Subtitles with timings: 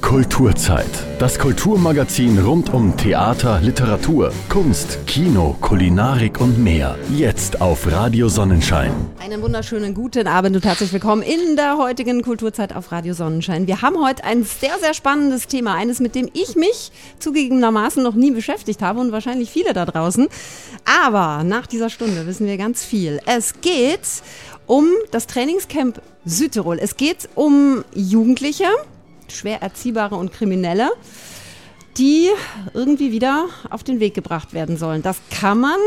[0.00, 1.11] Kulturzeit.
[1.22, 6.98] Das Kulturmagazin rund um Theater, Literatur, Kunst, Kino, Kulinarik und mehr.
[7.16, 8.92] Jetzt auf Radio Sonnenschein.
[9.20, 13.68] Einen wunderschönen guten Abend und herzlich willkommen in der heutigen Kulturzeit auf Radio Sonnenschein.
[13.68, 18.16] Wir haben heute ein sehr, sehr spannendes Thema, eines, mit dem ich mich zugegebenermaßen noch
[18.16, 20.26] nie beschäftigt habe und wahrscheinlich viele da draußen.
[21.06, 23.20] Aber nach dieser Stunde wissen wir ganz viel.
[23.26, 24.00] Es geht
[24.66, 26.80] um das Trainingscamp Südtirol.
[26.80, 28.66] Es geht um Jugendliche,
[29.36, 30.90] schwer Erziehbare und Kriminelle,
[31.98, 32.30] die
[32.74, 35.02] irgendwie wieder auf den Weg gebracht werden sollen.
[35.02, 35.78] Das kann man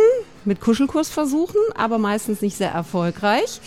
[0.43, 3.59] mit Kuschelkurs versuchen, aber meistens nicht sehr erfolgreich.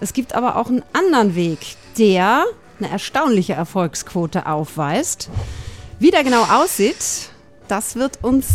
[0.00, 1.58] Es gibt aber auch einen anderen Weg,
[1.98, 2.44] der
[2.78, 5.28] eine erstaunliche Erfolgsquote aufweist.
[5.98, 7.30] Wie der genau aussieht,
[7.68, 8.46] das wird uns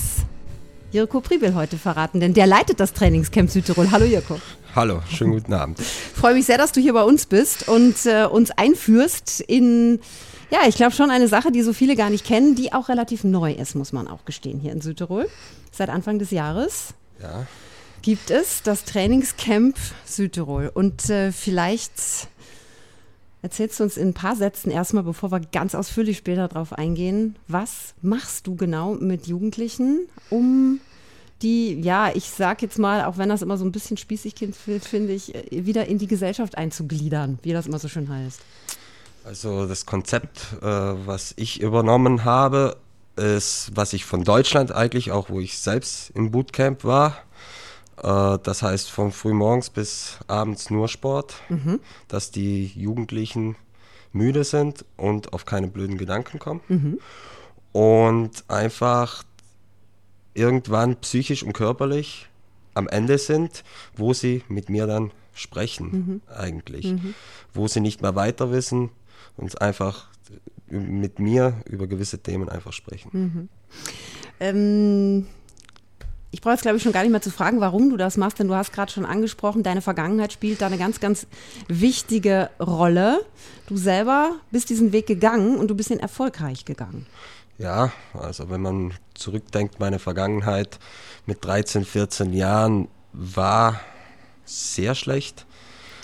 [0.92, 3.92] Jirko Priebel heute verraten, denn der leitet das Trainingscamp Südtirol.
[3.92, 4.40] Hallo Jirko.
[4.76, 5.80] Hallo, schönen guten Abend.
[5.80, 10.00] Freue mich sehr, dass du hier bei uns bist und äh, uns einführst in
[10.52, 13.24] ja, ich glaube schon eine Sache, die so viele gar nicht kennen, die auch relativ
[13.24, 15.30] neu ist, muss man auch gestehen, hier in Südtirol.
[15.72, 17.46] Seit Anfang des Jahres Ja,
[18.02, 20.72] gibt es das Trainingscamp Südtirol.
[20.74, 22.28] Und äh, vielleicht
[23.42, 27.36] erzählst du uns in ein paar Sätzen erstmal, bevor wir ganz ausführlich später darauf eingehen,
[27.48, 30.80] was machst du genau mit Jugendlichen, um
[31.42, 34.56] die, ja, ich sag jetzt mal, auch wenn das immer so ein bisschen spießig klingt,
[34.56, 38.40] finde ich, äh, wieder in die Gesellschaft einzugliedern, wie das immer so schön heißt.
[39.26, 42.78] Also das Konzept, äh, was ich übernommen habe,
[43.16, 47.18] ist, was ich von Deutschland eigentlich, auch wo ich selbst im Bootcamp war.
[47.98, 51.36] Äh, das heißt von frühmorgens bis abends nur Sport,
[52.08, 53.56] dass die Jugendlichen
[54.14, 56.62] müde sind und auf keine blöden Gedanken kommen.
[57.72, 59.24] Und einfach
[60.34, 62.28] irgendwann psychisch und körperlich
[62.74, 63.64] am Ende sind,
[63.96, 66.94] wo sie mit mir dann sprechen eigentlich,
[67.54, 68.90] wo sie nicht mehr weiter wissen
[69.38, 70.08] und einfach
[70.68, 73.50] mit mir über gewisse Themen einfach sprechen.
[74.40, 75.28] Ähm,
[76.32, 78.40] ich brauche jetzt, glaube ich, schon gar nicht mehr zu fragen, warum du das machst,
[78.40, 81.28] denn du hast gerade schon angesprochen, deine Vergangenheit spielt da eine ganz, ganz
[81.70, 83.26] wichtige Rolle.
[83.68, 87.06] Du selber bist diesen Weg gegangen und du bist ihn erfolgreich gegangen.
[87.58, 90.78] Ja, also wenn man zurückdenkt, meine Vergangenheit
[91.26, 93.80] mit 13, 14 Jahren war
[94.44, 95.46] sehr schlecht.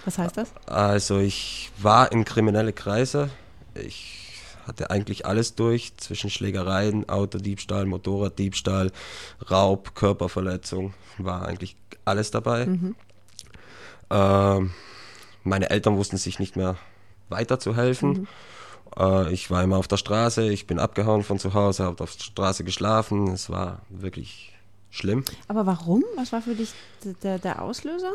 [0.05, 0.51] Was heißt das?
[0.65, 3.29] Also ich war in kriminelle Kreise.
[3.75, 4.21] Ich
[4.67, 8.91] hatte eigentlich alles durch, zwischen Schlägereien, Autodiebstahl, Motorraddiebstahl,
[9.49, 11.75] Raub, Körperverletzung, war eigentlich
[12.05, 12.67] alles dabei.
[14.09, 14.71] Ähm,
[15.43, 16.77] meine Eltern wussten sich nicht mehr
[17.29, 18.27] weiterzuhelfen.
[18.97, 22.15] Äh, ich war immer auf der Straße, ich bin abgehauen von zu Hause, habe auf
[22.15, 23.29] der Straße geschlafen.
[23.29, 24.53] Es war wirklich
[24.89, 25.23] schlimm.
[25.47, 26.03] Aber warum?
[26.15, 26.73] Was war für dich
[27.23, 28.13] der, der Auslöser?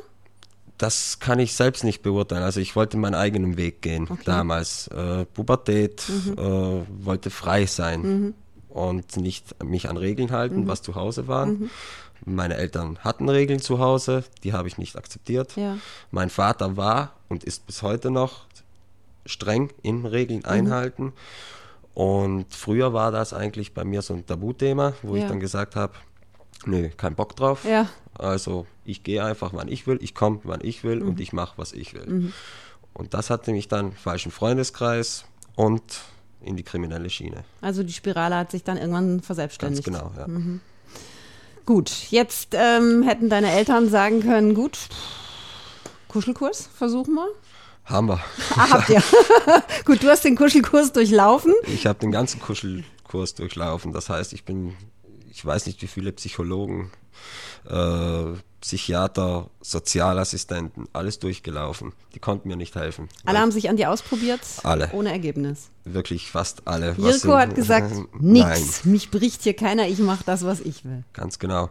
[0.79, 2.43] Das kann ich selbst nicht beurteilen.
[2.43, 4.15] Also ich wollte meinen eigenen Weg gehen Okay.
[4.21, 4.25] Mhm.
[4.25, 4.89] damals.
[4.89, 6.03] Äh, Pubertät,
[6.37, 8.35] äh, wollte frei sein
[8.69, 10.69] und nicht mich an Regeln halten, Mhm.
[10.69, 11.71] was zu Hause waren.
[12.25, 15.57] Meine Eltern hatten Regeln zu Hause, die habe ich nicht akzeptiert.
[15.57, 15.77] Ja.
[16.11, 18.45] Mein Vater war und ist bis heute noch
[19.25, 20.45] streng in Regeln Mhm.
[20.51, 21.13] einhalten.
[21.95, 25.23] Und früher war das eigentlich bei mir so ein Tabuthema, wo Ja.
[25.23, 25.95] ich dann gesagt habe,
[26.67, 27.65] nö, kein Bock drauf.
[27.65, 27.89] Ja.
[28.15, 31.09] Also ich gehe einfach, wann ich will, ich komme, wann ich will Mhm.
[31.09, 32.33] und ich mache, was ich will.
[32.95, 35.25] Und das hatte mich dann falschen Freundeskreis
[35.55, 35.83] und
[36.41, 37.45] in die kriminelle Schiene.
[37.61, 39.85] Also die Spirale hat sich dann irgendwann Ganz verselbstständigt.
[39.85, 40.27] genau, ja.
[41.67, 44.79] Gut, jetzt ähm, hätten deine Eltern sagen können, gut,
[46.09, 47.27] Kuschelkurs, versuchen wir.
[47.85, 48.21] Haben wir.
[48.57, 49.03] Ah, habt ihr.
[49.85, 51.53] gut, du hast den Kuschelkurs durchlaufen.
[51.67, 53.93] Ich habe den ganzen Kuschelkurs durchlaufen.
[53.93, 54.75] Das heißt, ich bin,
[55.37, 56.91] ich weiß nicht, wie viele Psychologen,
[57.69, 58.25] äh,
[58.63, 61.93] Psychiater, Sozialassistenten, alles durchgelaufen.
[62.15, 63.11] Die konnten mir nicht helfen.
[63.27, 64.89] Alle haben sich an dir ausprobiert, Alle.
[64.93, 65.69] ohne Ergebnis.
[65.85, 66.95] Wirklich fast alle.
[66.97, 68.59] Jirko hat gesagt, Nein.
[68.63, 71.05] nix, mich bricht hier keiner, ich mache das, was ich will.
[71.13, 71.69] Ganz genau.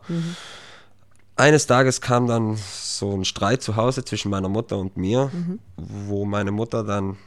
[1.36, 5.32] Eines Tages kam dann so ein Streit zu Hause zwischen meiner Mutter und mir,
[5.76, 7.18] wo meine Mutter dann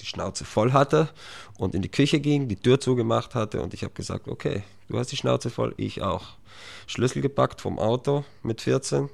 [0.00, 1.08] die Schnauze voll hatte
[1.58, 4.98] und in die Küche ging, die Tür zugemacht hatte und ich habe gesagt, okay, du
[4.98, 6.24] hast die Schnauze voll, ich auch.
[6.86, 9.08] Schlüssel gepackt vom Auto mit 14,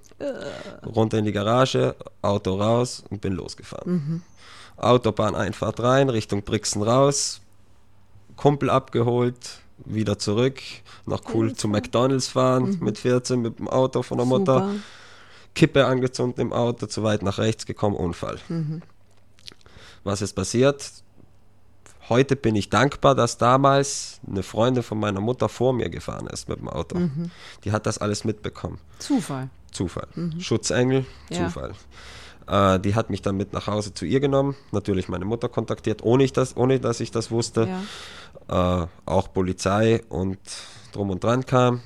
[0.85, 4.23] runter in die Garage, Auto raus und bin losgefahren.
[4.77, 7.41] Autobahneinfahrt rein, Richtung Brixen raus,
[8.37, 10.61] Kumpel abgeholt, wieder zurück,
[11.07, 14.75] noch cool zu McDonalds fahren mit 14 mit dem Auto von der Mutter, Super.
[15.55, 18.39] Kippe angezündet im Auto, zu weit nach rechts gekommen, Unfall.
[20.09, 20.91] Was ist passiert?
[22.09, 26.49] heute bin ich dankbar, dass damals eine Freundin von meiner Mutter vor mir gefahren ist
[26.49, 26.99] mit dem Auto.
[26.99, 27.31] Mhm.
[27.65, 28.79] Die hat das alles mitbekommen.
[28.99, 29.51] Zufall.
[29.71, 30.09] Zufall.
[30.39, 31.07] Schutzengel, Mhm.
[31.37, 31.45] Ja.
[31.45, 31.75] Zufall.
[32.47, 36.03] Äh, die hat mich dann mit nach Hause zu ihr genommen, natürlich meine Mutter kontaktiert,
[36.03, 37.69] ohne, ich das, ohne dass ich das wusste.
[38.49, 38.83] Ja.
[38.83, 40.39] Äh, auch Polizei und
[40.93, 41.83] drum und dran kam.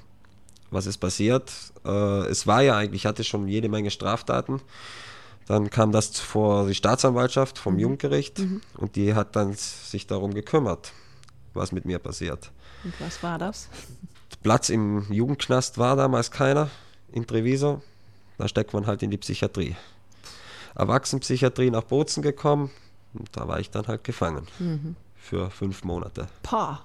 [0.71, 1.53] Was ist passiert?
[1.85, 4.61] Äh, es war ja eigentlich, ich hatte schon jede Menge Straftaten.
[5.53, 8.41] Dann kam das vor die Staatsanwaltschaft vom Jugendgericht
[8.79, 10.95] und die hat dann sich darum gekümmert,
[11.53, 12.51] was mit mir passiert.
[12.85, 13.69] Und was war das?
[14.43, 16.71] Platz im Jugendknast war damals keiner
[17.13, 17.83] in Treviso.
[18.39, 19.77] Da steckt man halt in die Psychiatrie.
[20.75, 22.71] Erwachsenenpsychiatrie nach Bozen gekommen
[23.13, 24.47] und da war ich dann halt gefangen.
[25.17, 26.29] Für fünf Monate.
[26.43, 26.83] Pah.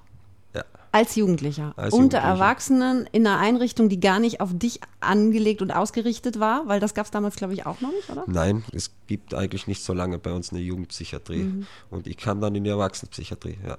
[0.90, 1.74] Als Jugendlicher.
[1.76, 2.28] Als Unter Jugendlicher.
[2.28, 6.94] Erwachsenen in einer Einrichtung, die gar nicht auf dich angelegt und ausgerichtet war, weil das
[6.94, 8.24] gab es damals, glaube ich, auch noch nicht, oder?
[8.26, 11.64] Nein, es gibt eigentlich nicht so lange bei uns eine Jugendpsychiatrie.
[11.90, 13.58] Und ich kam dann in die Erwachsenenpsychiatrie.
[13.66, 13.76] Ja.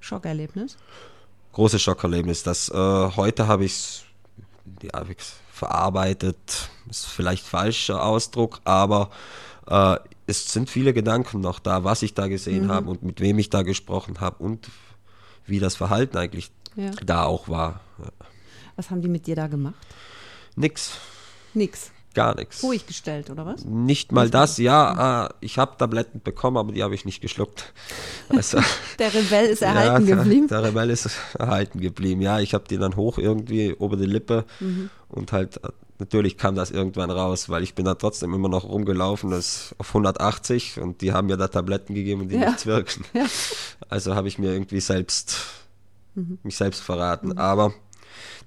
[0.00, 0.76] Schockerlebnis.
[1.52, 2.42] Großes Schockerlebnis.
[2.42, 4.04] Das, äh, heute habe ich es
[4.82, 5.04] ja,
[5.52, 6.70] verarbeitet.
[6.88, 9.10] Ist vielleicht falscher Ausdruck, aber
[9.66, 9.96] äh,
[10.26, 13.50] es sind viele Gedanken noch da, was ich da gesehen habe und mit wem ich
[13.50, 14.68] da gesprochen habe und
[15.50, 16.90] wie das Verhalten eigentlich Ja.
[17.04, 17.80] da auch war.
[18.76, 19.74] Was haben die mit dir da gemacht?
[20.56, 20.92] Nix,
[21.54, 21.90] Nix.
[22.14, 22.62] gar nichts.
[22.62, 23.64] Ruhig gestellt, oder was?
[23.64, 27.72] Nicht mal das, ja, äh, ich habe Tabletten bekommen, aber die habe ich nicht geschluckt.
[28.30, 28.60] Also,
[29.00, 30.46] Der Rebell ist erhalten ja, geblieben.
[30.48, 32.20] Der, der Rebell ist erhalten geblieben.
[32.22, 34.88] Ja, ich habe die dann hoch irgendwie über die Lippe Mhm.
[35.08, 35.60] und halt
[36.00, 39.88] natürlich kam das irgendwann raus, weil ich bin da trotzdem immer noch rumgelaufen, das auf
[39.94, 42.46] 180 und die haben mir da Tabletten gegeben, die Ja.
[42.48, 43.04] nichts wirken.
[43.14, 43.26] Ja.
[43.88, 45.36] Also habe ich mir irgendwie selbst
[46.14, 46.38] Mhm.
[46.42, 47.38] mich selbst verraten.
[47.38, 47.72] Aber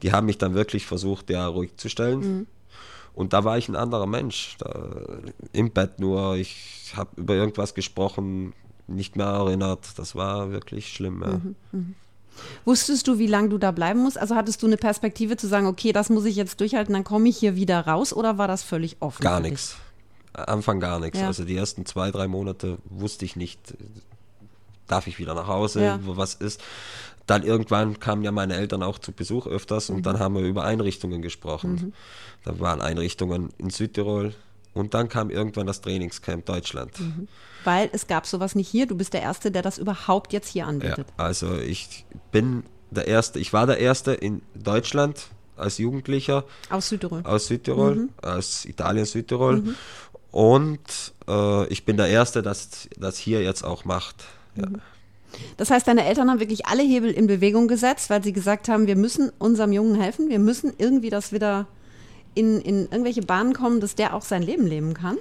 [0.02, 2.20] die haben mich dann wirklich versucht, ja ruhig zu stellen.
[2.20, 2.48] Mhm.
[3.14, 4.56] Und da war ich ein anderer Mensch.
[4.60, 4.98] Da,
[5.54, 8.54] Im Bett nur, ich habe über irgendwas gesprochen,
[8.88, 9.98] nicht mehr erinnert.
[9.98, 11.22] Das war wirklich schlimm.
[11.22, 11.42] Ja.
[11.72, 11.96] Mhm.
[12.66, 14.18] Wusstest du, wie lange du da bleiben musst?
[14.18, 17.30] Also hattest du eine Perspektive zu sagen, okay, das muss ich jetzt durchhalten, dann komme
[17.30, 19.22] ich hier wieder raus oder war das völlig offen?
[19.24, 19.76] Gar nichts.
[20.34, 21.20] Anfang gar nichts.
[21.20, 21.28] Ja.
[21.28, 23.60] Also die ersten zwei, drei Monate wusste ich nicht,
[24.88, 26.00] darf ich wieder nach Hause, Ja.
[26.04, 26.62] was ist.
[27.28, 29.96] Dann irgendwann kamen ja meine Eltern auch zu Besuch öfters Mhm.
[29.98, 31.94] und dann haben wir über Einrichtungen gesprochen.
[32.44, 34.34] Da waren Einrichtungen in Südtirol
[34.74, 37.00] und dann kam irgendwann das Trainingscamp Deutschland.
[37.00, 37.28] Mhm.
[37.64, 38.86] Weil es gab sowas nicht hier.
[38.88, 41.08] Du bist der Erste, der das überhaupt jetzt hier Ja, anbietet.
[41.18, 47.22] also ich bin der Erste, ich war der Erste in Deutschland als Jugendlicher Aus Südtirol.
[47.26, 49.76] aus Südtirol, aus Italien, Südtirol.
[50.32, 54.24] Und äh, ich bin der Erste, das das hier jetzt auch macht.
[54.56, 54.68] Ja.
[55.58, 58.88] Das heißt, deine Eltern haben wirklich alle Hebel in Bewegung gesetzt, weil sie gesagt haben,
[58.88, 61.68] wir müssen unserem Jungen helfen, wir müssen irgendwie das wieder
[62.36, 65.18] in, in irgendwelche Bahnen kommen, dass der auch sein Leben leben kann.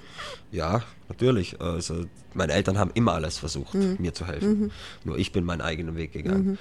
[0.51, 1.61] ja, natürlich.
[1.61, 4.71] Also meine Eltern haben immer alles versucht, mir zu helfen.
[5.05, 6.59] Nur ich bin meinen eigenen Weg gegangen.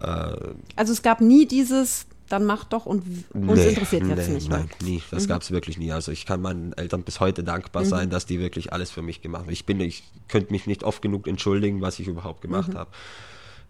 [0.00, 0.04] Äh,
[0.76, 3.02] Also es gab nie dieses, dann mach doch und
[3.34, 4.58] uns nee, interessiert jetzt nee, nicht mehr.
[4.58, 5.02] Nein, nie.
[5.10, 5.90] Das gab es wirklich nie.
[5.90, 9.20] Also ich kann meinen Eltern bis heute dankbar sein, dass die wirklich alles für mich
[9.22, 9.52] gemacht haben.
[9.52, 12.90] Ich bin, ich könnte mich nicht oft genug entschuldigen, was ich überhaupt gemacht habe.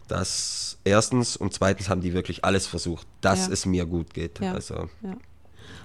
[0.09, 3.53] Das erstens und zweitens haben die wirklich alles versucht, dass Ja.
[3.53, 4.41] es mir gut geht.
[4.41, 4.53] Ja.
[4.55, 5.17] Also Ja.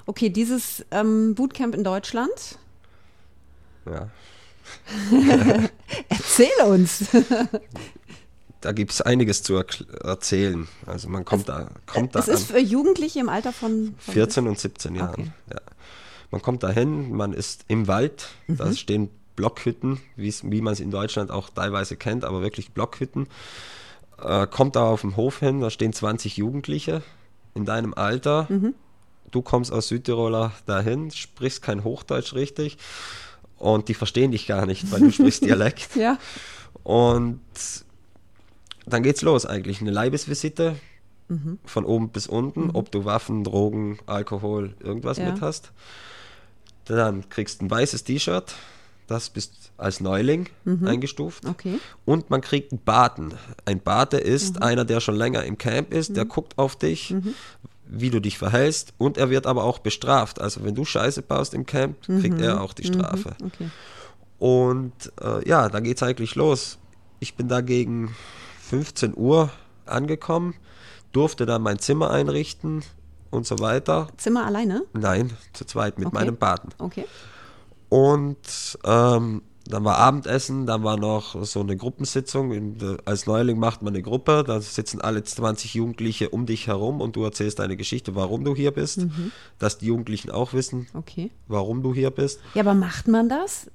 [0.06, 2.58] Okay, dieses ähm, Bootcamp in Deutschland,
[3.86, 4.10] ja.
[6.10, 7.06] erzähl uns.
[8.62, 10.70] Da gibt es einiges zu erzählen.
[10.86, 14.14] Also man kommt da, kommt da es ist an für Jugendliche im Alter von, von
[14.14, 15.12] 14 und 17 Jahren.
[15.12, 15.32] Okay.
[15.52, 15.60] Ja.
[16.32, 18.56] Man kommt da hin, man ist im Wald, Mhm.
[18.56, 23.28] da stehen Blockhütten, wie man es in Deutschland auch teilweise kennt, aber wirklich Blockhütten.
[24.24, 27.04] Äh, kommt da auf dem Hof hin, da stehen 20 Jugendliche
[27.56, 28.48] in deinem Alter.
[28.48, 28.76] Mhm.
[29.33, 32.78] Du kommst aus Südtiroler dahin, sprichst kein Hochdeutsch richtig
[33.57, 35.95] und die verstehen dich gar nicht, weil du sprichst Dialekt.
[35.95, 36.18] Ja.
[36.83, 37.42] Und
[38.85, 39.81] dann geht's los eigentlich.
[39.81, 40.75] Eine Leibesvisite
[41.66, 45.31] von oben bis unten, ob du Waffen, Drogen, Alkohol, irgendwas Ja.
[45.31, 45.71] mit hast.
[46.85, 48.54] Dann kriegst du ein weißes T-Shirt,
[49.07, 50.47] das bist als Neuling
[50.85, 51.45] eingestuft.
[51.47, 51.80] Okay.
[52.06, 53.33] Und man kriegt einen Baten.
[53.66, 57.16] Ein Bate ist einer, der schon länger im Camp ist, der guckt auf dich,
[57.85, 60.40] wie du dich verhältst und er wird aber auch bestraft.
[60.42, 63.35] Also wenn du Scheiße baust im Camp, kriegt er auch die Strafe.
[63.44, 63.69] Okay.
[64.40, 66.78] Und äh, ja, da geht's eigentlich los.
[67.19, 68.16] Ich bin da gegen
[68.61, 69.49] 15 Uhr
[69.85, 70.56] angekommen,
[71.11, 72.83] durfte dann mein Zimmer einrichten
[73.30, 74.07] und so weiter.
[74.18, 74.83] Zimmer alleine?
[74.94, 76.16] Nein, zu zweit mit Okay.
[76.16, 76.69] meinem Baden.
[76.80, 77.06] Okay.
[77.90, 82.76] Und ähm, dann war Abendessen, dann war noch so eine Gruppensitzung.
[83.06, 87.16] Als Neuling macht man eine Gruppe, da sitzen alle 20 Jugendliche um dich herum und
[87.16, 89.06] du erzählst deine Geschichte, warum du hier bist,
[89.60, 91.32] dass die Jugendlichen auch wissen, Okay.
[91.48, 92.40] warum du hier bist.
[92.56, 93.68] Ja, aber macht man das?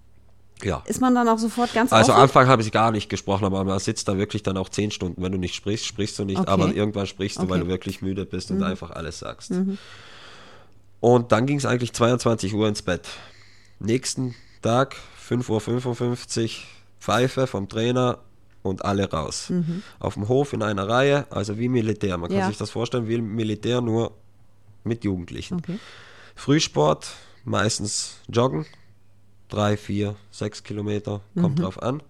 [0.62, 0.82] Ja.
[0.86, 2.20] Ist man dann auch sofort ganz Also am?
[2.22, 5.22] Anfang habe ich gar nicht gesprochen, aber man sitzt da wirklich dann auch zehn Stunden.
[5.22, 6.50] Wenn du nicht sprichst, sprichst du nicht, Okay.
[6.50, 7.58] aber irgendwann sprichst du, weil Okay.
[7.60, 7.64] Mhm.
[7.68, 9.52] du wirklich müde bist und einfach alles sagst.
[11.00, 13.06] Und dann ging es eigentlich 22 Uhr ins Bett.
[13.78, 14.96] Nächsten Tag,
[15.28, 16.50] 5.55 Uhr,
[17.00, 18.18] Pfeife vom Trainer
[18.62, 19.52] und alle raus.
[19.98, 22.16] Auf dem Hof in einer Reihe, also wie Militär.
[22.18, 22.40] Man kann Mhm.
[22.42, 22.48] Ja.
[22.48, 24.12] sich das vorstellen wie Militär, nur
[24.84, 25.58] mit Jugendlichen.
[25.58, 25.78] Okay.
[26.34, 27.08] Frühsport,
[27.44, 28.66] meistens joggen,
[29.48, 32.02] drei, vier, sechs Kilometer, kommt drauf an.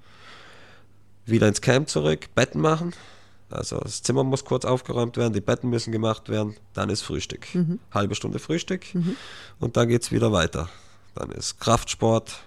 [1.27, 2.95] Wieder ins Camp zurück, Betten machen.
[3.51, 7.47] Also das Zimmer muss kurz aufgeräumt werden, die Betten müssen gemacht werden, dann ist Frühstück.
[7.93, 8.85] Halbe Stunde Frühstück
[9.59, 10.69] und dann geht es wieder weiter.
[11.15, 12.43] Dann ist Kraftsport,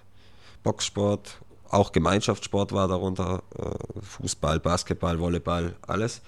[0.62, 1.40] Boxsport,
[1.70, 6.20] auch Gemeinschaftssport war darunter, äh, Fußball, Basketball, Volleyball, alles.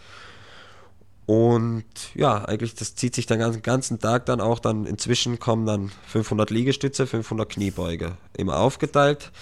[1.27, 5.65] Und ja, eigentlich, das zieht sich den ganzen, ganzen Tag dann auch dann, inzwischen kommen
[5.65, 9.33] dann 500 Liegestütze, 500 Kniebeuge, immer aufgeteilt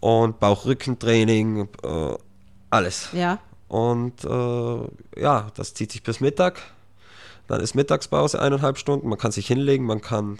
[0.00, 2.14] und Bauch-Rückentraining, äh,
[2.70, 3.10] alles.
[3.12, 3.40] Ja.
[3.68, 6.62] Und äh, ja, das zieht sich bis Mittag.
[7.48, 9.08] Dann ist Mittagspause, eineinhalb Stunden.
[9.08, 10.38] Man kann sich hinlegen, man kann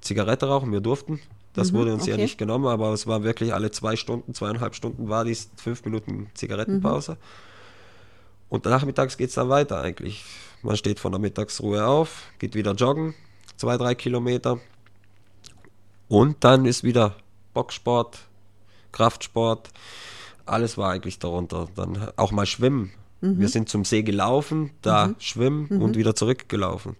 [0.00, 0.72] Zigarette rauchen.
[0.72, 1.20] Wir durften.
[1.56, 2.22] Das wurde uns ja okay.
[2.22, 6.30] nicht genommen, aber es war wirklich alle zwei Stunden, zweieinhalb Stunden war dies fünf Minuten
[6.34, 7.16] Zigarettenpause.
[8.48, 10.24] Und nachmittags geht es dann weiter eigentlich.
[10.62, 13.14] Man steht von der Mittagsruhe auf, geht wieder joggen,
[13.56, 14.60] zwei, drei Kilometer.
[16.08, 17.16] Und dann ist wieder
[17.54, 18.18] Boxsport,
[18.92, 19.70] Kraftsport,
[20.44, 21.68] alles war eigentlich darunter.
[21.74, 22.92] Dann auch mal schwimmen.
[23.22, 26.96] Wir sind zum See gelaufen, da schwimmen und wieder zurückgelaufen.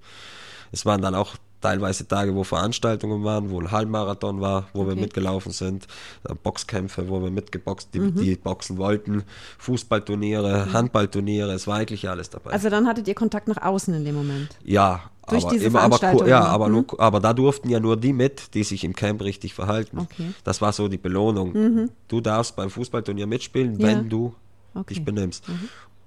[0.72, 4.92] Es waren dann auch teilweise Tage, wo Veranstaltungen waren, wo ein Halbmarathon war, wo wir
[4.92, 5.00] Okay.
[5.00, 5.86] mitgelaufen sind,
[6.28, 9.24] äh, Boxkämpfe, wo wir mitgeboxt, die, die boxen wollten,
[9.58, 12.50] Fußballturniere, Handballturniere, es war eigentlich alles dabei.
[12.52, 14.56] Also dann hattet ihr Kontakt nach außen in dem Moment.
[14.64, 18.12] Ja, Durch aber diese immer, aber, ja, aber, nur, aber da durften ja nur die
[18.12, 19.98] mit, die sich im Camp richtig verhalten.
[19.98, 20.22] Okay.
[20.22, 20.34] Mhm.
[20.44, 21.90] Das war so die Belohnung.
[22.08, 23.88] Du darfst beim Fußballturnier mitspielen, Ja.
[23.88, 24.34] wenn du
[24.74, 24.80] Okay.
[24.80, 24.86] Mhm.
[24.88, 25.44] dich benimmst.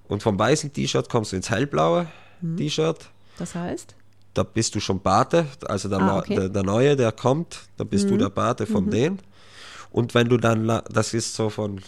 [0.08, 2.08] Und vom weißen T-Shirt kommst du ins hellblaue
[2.42, 2.58] Mhm.
[2.58, 3.10] T-Shirt.
[3.38, 3.96] Das heißt?
[4.34, 6.36] Da bist du schon Bate, also der, Ah, okay.
[6.36, 6.40] Mhm.
[6.40, 9.20] der, der Neue, der kommt, da bist du der Bate von denen.
[9.92, 11.82] Und wenn du dann, das ist so von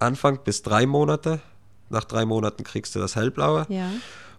[0.00, 1.40] Anfang bis drei Monate,
[1.88, 3.66] nach drei Monaten kriegst du das hellblaue.
[3.68, 3.90] Ja.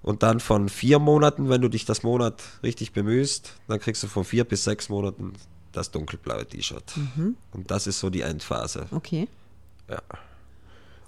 [0.04, 4.08] Und dann von vier Monaten, wenn du dich das Monat richtig bemühst, dann kriegst du
[4.08, 5.34] von vier bis sechs Monaten
[5.72, 6.94] das dunkelblaue T-Shirt.
[6.98, 7.36] Mhm.
[7.54, 8.86] Und das ist so die Endphase.
[8.92, 9.28] Okay.
[9.90, 10.02] Ja.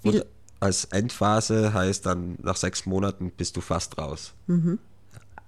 [0.02, 0.26] Wie Und l-
[0.58, 4.32] als Endphase heißt dann, nach sechs Monaten bist du fast raus.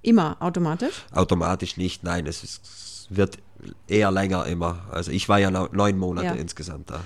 [0.03, 1.05] Immer automatisch?
[1.13, 3.39] Automatisch nicht, nein, es, ist, es wird
[3.87, 4.81] eher länger immer.
[4.91, 6.33] Also ich war ja neun Monate Ja.
[6.35, 7.01] insgesamt da.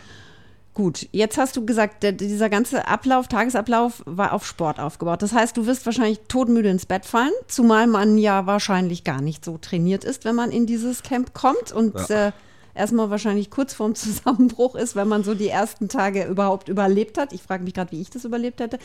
[0.72, 5.22] Gut, jetzt hast du gesagt, der, dieser ganze Ablauf, Tagesablauf war auf Sport aufgebaut.
[5.22, 9.42] Das heißt, du wirst wahrscheinlich todmüde ins Bett fallen, zumal man ja wahrscheinlich gar nicht
[9.42, 12.28] so trainiert ist, wenn man in dieses Camp kommt und Ja.
[12.28, 12.32] äh,
[12.74, 17.32] erstmal wahrscheinlich kurz vorm Zusammenbruch ist, wenn man so die ersten Tage überhaupt überlebt hat.
[17.32, 18.78] Ich frage mich gerade, wie ich das überlebt hätte.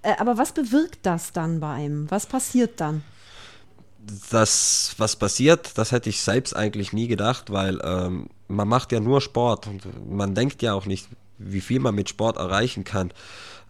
[0.00, 2.10] Äh, aber was bewirkt das dann bei einem?
[2.10, 3.02] Was passiert dann?
[4.30, 9.00] Das, was passiert, das hätte ich selbst eigentlich nie gedacht, weil ähm, man macht ja
[9.00, 11.08] nur Sport und man denkt ja auch nicht,
[11.38, 13.12] wie viel man mit Sport erreichen kann.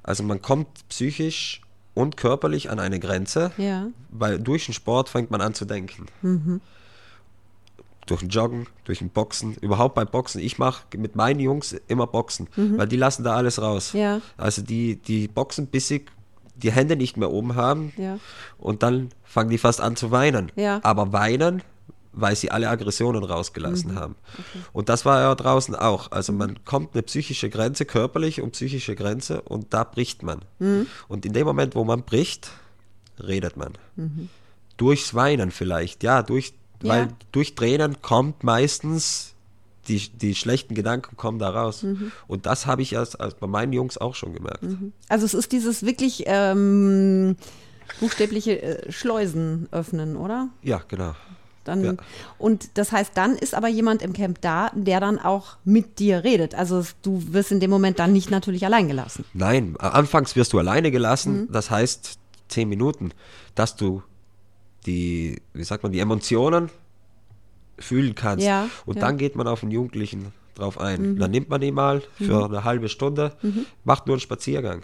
[0.02, 1.60] Also man kommt psychisch
[1.94, 3.86] und körperlich an eine Grenze, Ja.
[4.10, 6.06] weil durch den Sport fängt man an zu denken.
[8.06, 10.40] Durch den Joggen, durch den Boxen, überhaupt bei Boxen.
[10.42, 13.92] Ich mache mit meinen Jungs immer Boxen, weil die lassen da alles raus.
[13.94, 14.20] Ja.
[14.36, 16.04] Also die, die boxen, bis sie
[16.56, 18.18] die Hände nicht mehr oben haben Ja.
[18.58, 20.52] und dann fangen die fast an zu weinen.
[20.56, 20.80] Ja.
[20.82, 21.62] Aber weinen,
[22.12, 23.99] weil sie alle Aggressionen rausgelassen Mhm.
[23.99, 24.14] haben.
[24.73, 26.12] Und das war ja draußen auch.
[26.12, 30.42] Also man kommt eine psychische Grenze, körperliche und psychische Grenze und da bricht man.
[30.61, 30.87] Mhm.
[31.08, 32.52] Und in dem Moment, wo man bricht,
[33.20, 33.73] redet man.
[33.96, 34.28] Mhm.
[34.76, 36.88] Durchs Weinen vielleicht, ja, durch, Ja.
[36.90, 39.33] weil durch Tränen kommt meistens
[39.88, 41.82] die, die schlechten Gedanken kommen da raus.
[41.82, 42.12] Mhm.
[42.26, 44.64] Und das habe ich als, als bei meinen Jungs auch schon gemerkt.
[45.08, 47.36] Also es ist dieses wirklich ähm,
[48.00, 50.48] buchstäbliche äh, Schleusen öffnen, oder?
[50.62, 51.14] Ja, genau.
[51.64, 51.94] Dann, Ja.
[52.38, 56.22] Und das heißt, dann ist aber jemand im Camp da, der dann auch mit dir
[56.22, 56.54] redet.
[56.54, 59.24] Also du wirst in dem Moment dann nicht natürlich allein gelassen.
[59.32, 60.92] Nein, anfangs wirst du alleine Mhm.
[60.92, 61.48] gelassen.
[61.50, 63.12] Das heißt zehn Minuten,
[63.54, 64.02] dass du
[64.84, 66.70] die, wie sagt man, die Emotionen
[67.78, 68.45] fühlen kannst.
[68.47, 69.02] Ja, und ja.
[69.02, 71.19] dann geht man auf den Jugendlichen drauf ein.
[71.19, 73.33] Dann nimmt man ihn mal für eine halbe Stunde,
[73.85, 74.83] macht nur einen Spaziergang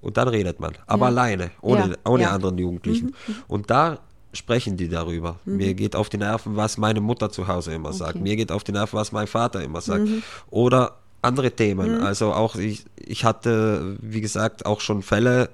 [0.00, 0.72] und dann redet man.
[0.86, 2.30] Aber alleine, ohne, Ja, ohne ja.
[2.30, 3.14] anderen Jugendlichen.
[3.46, 4.00] Und da
[4.32, 5.38] sprechen die darüber.
[5.44, 8.20] Mir geht auf die Nerven, was meine Mutter zu Hause immer sagt.
[8.20, 10.08] Mir geht auf die Nerven, was mein Vater immer sagt.
[10.50, 12.00] Oder andere Themen.
[12.02, 15.50] Also auch ich, ich hatte, wie gesagt, auch schon Fälle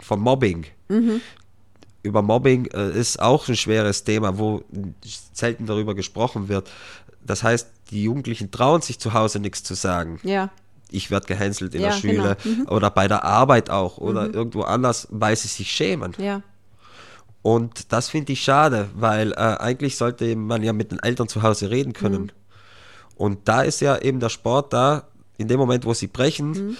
[0.00, 0.66] von Mobbing.
[2.02, 4.62] Über Mobbing äh, ist auch ein schweres Thema, wo
[5.32, 6.70] selten darüber gesprochen wird.
[7.24, 10.20] Das heißt, die Jugendlichen trauen sich zu Hause nichts zu sagen.
[10.22, 10.50] Ja.
[10.90, 12.56] Ich werde gehänselt in Ja, der Schule genau.
[12.60, 12.68] Mhm.
[12.68, 16.14] oder bei der Arbeit auch oder irgendwo anders, weil sie sich schämen.
[16.18, 16.42] Ja.
[17.42, 21.42] Und das finde ich schade, weil äh, eigentlich sollte man ja mit den Eltern zu
[21.42, 22.22] Hause reden können.
[22.22, 22.30] Mhm.
[23.16, 25.04] Und da ist ja eben der Sport da,
[25.36, 26.76] in dem Moment, wo sie brechen, Mhm.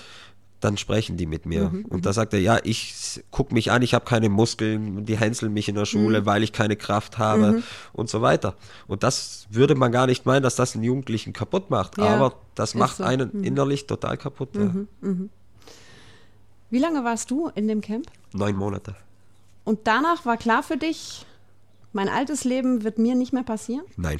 [0.61, 1.73] Dann sprechen die mit mir.
[1.89, 5.53] Und da sagt er, ja, ich gucke mich an, ich habe keine Muskeln, die hänseln
[5.53, 5.87] mich in der Mhm.
[5.87, 7.63] Schule, weil ich keine Kraft habe
[7.93, 8.55] und so weiter.
[8.89, 11.97] Und das würde man gar nicht meinen, dass das einen Jugendlichen kaputt macht.
[11.99, 13.05] Ja, Aber das macht so.
[13.05, 13.09] Mhm.
[13.09, 14.51] einen innerlich total kaputt.
[14.57, 14.75] Ja.
[16.71, 18.07] Wie lange warst du in dem Camp?
[18.33, 18.95] Neun Monate.
[19.65, 21.25] Und danach war klar für dich,
[21.93, 23.85] mein altes Leben wird mir nicht mehr passieren?
[23.97, 24.19] Nein.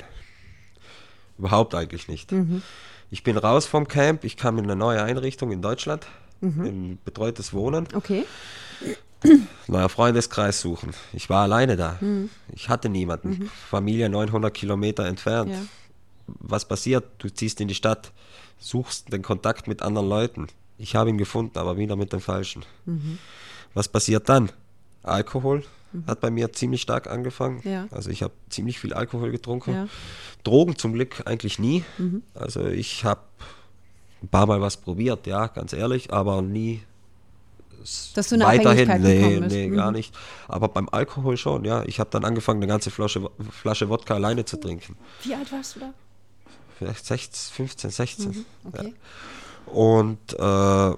[1.39, 2.33] Überhaupt eigentlich nicht.
[2.33, 2.63] Mhm.
[3.11, 6.07] Ich bin raus vom Camp, ich kam in eine neue Einrichtung in Deutschland,
[6.41, 6.65] Mhm.
[6.67, 8.25] in betreutes Wohnen, Okay.
[9.67, 10.91] neuer Freundeskreis suchen.
[11.13, 11.99] Ich war alleine da.
[12.01, 12.31] Mhm.
[12.55, 13.51] Ich hatte niemanden.
[13.69, 15.51] Familie 900 Kilometer entfernt.
[15.51, 15.59] Ja.
[16.27, 17.05] Was passiert?
[17.19, 18.13] Du ziehst in die Stadt,
[18.59, 20.47] suchst den Kontakt mit anderen Leuten.
[20.77, 22.65] Ich habe ihn gefunden, aber wieder mit dem Falschen.
[22.87, 23.19] Mhm.
[23.75, 24.51] Was passiert dann?
[25.03, 25.65] Alkohol
[26.07, 27.61] hat bei mir ziemlich stark angefangen.
[27.65, 27.89] Ja.
[27.91, 29.73] Also ich habe ziemlich viel Alkohol getrunken.
[29.73, 29.85] Ja.
[29.85, 29.89] Mhm.
[30.45, 31.83] Drogen zum Glück eigentlich nie.
[32.35, 33.23] Also ich habe
[34.23, 36.83] ein paar Mal was probiert, ja, ganz ehrlich, aber nie
[38.15, 38.91] Dass du in eine weiterhin.
[38.91, 39.77] Abhängigkeit Nee, nee, Mhm.
[39.77, 40.15] gar nicht.
[40.49, 41.85] Aber beim Alkohol schon, ja.
[41.85, 44.97] Ich habe dann angefangen, eine ganze Flasche, Flasche Wodka alleine zu trinken.
[45.23, 45.95] Wie alt warst du da?
[46.79, 48.45] Vielleicht 16, 15, 16.
[48.65, 48.95] Okay.
[49.67, 50.95] Und äh,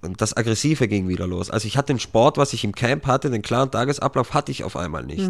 [0.00, 1.50] und das Aggressive ging wieder los.
[1.50, 4.62] Also ich hatte den Sport, was ich im Camp hatte, den klaren Tagesablauf hatte ich
[4.62, 5.28] auf einmal nicht.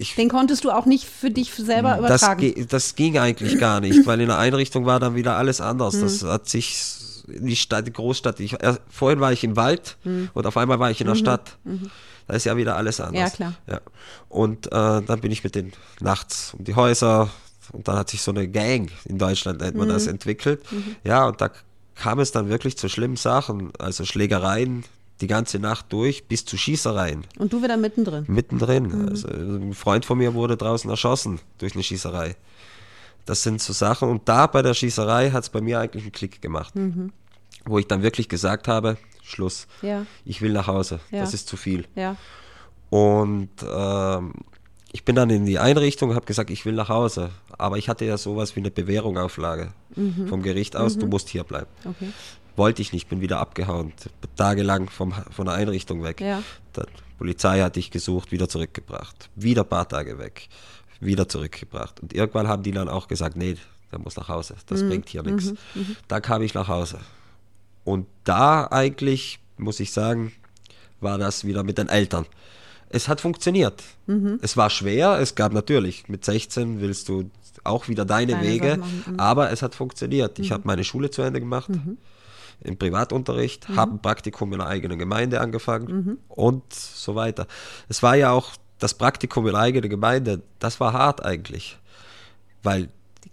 [0.00, 2.40] Ich, Den konntest du auch nicht für dich selber das, übertragen.
[2.40, 5.94] ge- das ging eigentlich gar nicht, weil in der Einrichtung war dann wieder alles anders.
[5.96, 6.00] Mhm.
[6.02, 6.82] Das hat sich
[7.26, 8.40] die Stadt, die Großstadt.
[8.40, 10.30] Ich, erst, vorhin war ich im Wald Mhm.
[10.34, 11.58] und auf einmal war ich in der Stadt.
[12.26, 13.20] Da ist ja wieder alles anders.
[13.20, 13.54] Ja, klar.
[13.68, 13.80] Ja.
[14.28, 17.28] Und äh, dann bin ich mit den nachts um die Häuser
[17.72, 19.92] und dann hat sich so eine Gang in Deutschland nennt man Mhm.
[19.92, 20.62] das entwickelt.
[21.04, 21.50] Ja, und da
[21.94, 24.84] kam es dann wirklich zu schlimmen Sachen, also Schlägereien
[25.20, 28.24] die ganze Nacht durch bis zu Schießereien Und du wieder mittendrin.
[28.28, 28.84] mittendrin.
[28.88, 29.08] Mhm.
[29.08, 32.36] Also ein Freund von mir wurde draußen erschossen durch eine Schießerei.
[33.26, 34.08] Das sind so Sachen.
[34.08, 37.12] Und da bei der Schießerei hat es bei mir eigentlich einen Klick gemacht, Mhm.
[37.66, 40.06] wo ich dann wirklich gesagt habe, Schluss, Ja.
[40.24, 41.20] ich will nach Hause, Ja.
[41.20, 41.84] das ist zu viel.
[41.94, 42.16] Ja.
[42.88, 44.32] Und ähm,
[44.92, 47.30] ich bin dann in die Einrichtung und habe gesagt, ich will nach Hause.
[47.56, 49.72] Aber ich hatte ja sowas wie eine Bewährungsauflage
[50.28, 51.68] vom Gericht aus, du musst hier bleiben.
[51.84, 51.90] Mhm.
[51.90, 52.08] Okay.
[52.60, 53.94] Wollte ich nicht, bin wieder abgehauen,
[54.36, 56.20] tagelang vom, von der Einrichtung weg.
[56.20, 56.42] Ja.
[56.74, 56.84] Dann,
[57.16, 59.30] Polizei hat dich gesucht, wieder zurückgebracht.
[59.34, 60.50] Wieder ein paar Tage weg,
[61.00, 62.00] wieder zurückgebracht.
[62.00, 63.56] Und irgendwann haben die dann auch gesagt, nee,
[63.90, 65.54] der muss nach Hause, das bringt hier nichts.
[66.06, 66.98] Da kam ich nach Hause.
[67.84, 70.32] Und da eigentlich, muss ich sagen,
[71.00, 72.26] war das wieder mit den Eltern.
[72.90, 73.82] Es hat funktioniert.
[74.42, 77.30] Es war schwer, es gab natürlich, mit 16 willst du
[77.64, 79.18] auch wieder deine Deine Wege, mhm.
[79.18, 80.38] aber es hat funktioniert.
[80.38, 81.70] Ich habe meine Schule zu Ende gemacht,
[82.62, 87.46] im Privatunterricht, habe ein Praktikum in der eigenen Gemeinde angefangen und so weiter.
[87.88, 91.78] Es war ja auch das Praktikum in der eigenen Gemeinde, das war hart eigentlich,
[92.62, 92.88] weil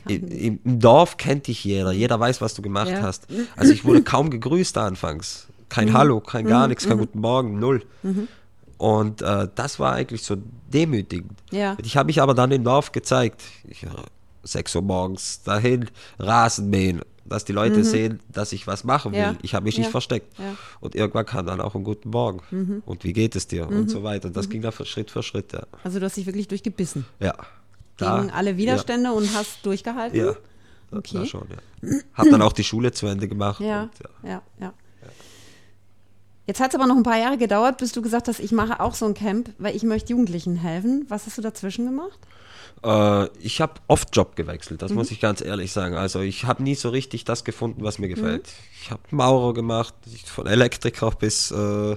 [0.07, 3.01] im, im, Dorf kennt dich jeder, jeder weiß, was du gemacht Ja.
[3.01, 3.27] hast.
[3.55, 5.47] Also ich wurde kaum gegrüßt anfangs.
[5.69, 7.83] Kein Hallo, kein gar nichts, kein Guten Morgen, null.
[8.77, 10.37] Und äh, das war eigentlich so
[10.71, 11.33] demütigend.
[11.51, 11.75] Ja.
[11.83, 13.41] Ich habe mich aber dann im Dorf gezeigt.
[13.67, 13.89] Ich, äh,
[14.43, 19.19] 6 Uhr morgens dahin, Rasen mähen, dass die Leute sehen, dass ich was machen will.
[19.19, 19.35] Ja.
[19.41, 19.81] Ich habe mich Ja.
[19.81, 20.37] nicht versteckt.
[20.39, 20.55] Ja.
[20.79, 22.81] Und irgendwann kam dann auch ein Guten Morgen.
[22.85, 23.67] Und wie geht es dir?
[23.67, 24.27] Und so weiter.
[24.27, 25.53] Und das ging dann Schritt für Schritt.
[25.53, 25.63] Ja.
[25.83, 27.05] Also du hast dich wirklich durchgebissen.
[27.19, 27.33] ja.
[27.97, 30.19] Gegen alle Widerstände und hast durchgehalten.
[30.19, 30.35] Ja.
[30.91, 31.17] Okay.
[31.17, 31.97] Da schon, ja.
[32.13, 33.59] Hab dann auch die Schule zu Ende gemacht.
[33.59, 33.89] Ja.
[34.23, 34.73] ja, ja.
[36.45, 38.79] Jetzt hat es aber noch ein paar Jahre gedauert, bis du gesagt hast, ich mache
[38.79, 41.05] auch so ein Camp, weil ich möchte Jugendlichen helfen.
[41.09, 42.17] Was hast du dazwischen gemacht?
[42.83, 44.85] Äh, ich habe oft Job gewechselt, Mhm.
[44.87, 45.95] das muss ich ganz ehrlich sagen.
[45.95, 48.03] Also ich habe nie so richtig das gefunden, was Mhm.
[48.05, 48.47] mir gefällt.
[48.81, 49.93] Ich habe Maurer gemacht,
[50.25, 51.95] von Elektriker bis äh,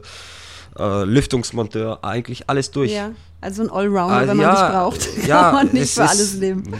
[0.78, 2.92] äh, Lüftungsmonteur, eigentlich alles durch.
[2.92, 5.08] Ja, also ein Allrounder, Also wenn man ja, dich braucht.
[5.26, 6.74] ja, Kann man nicht für ist- alles nehmen.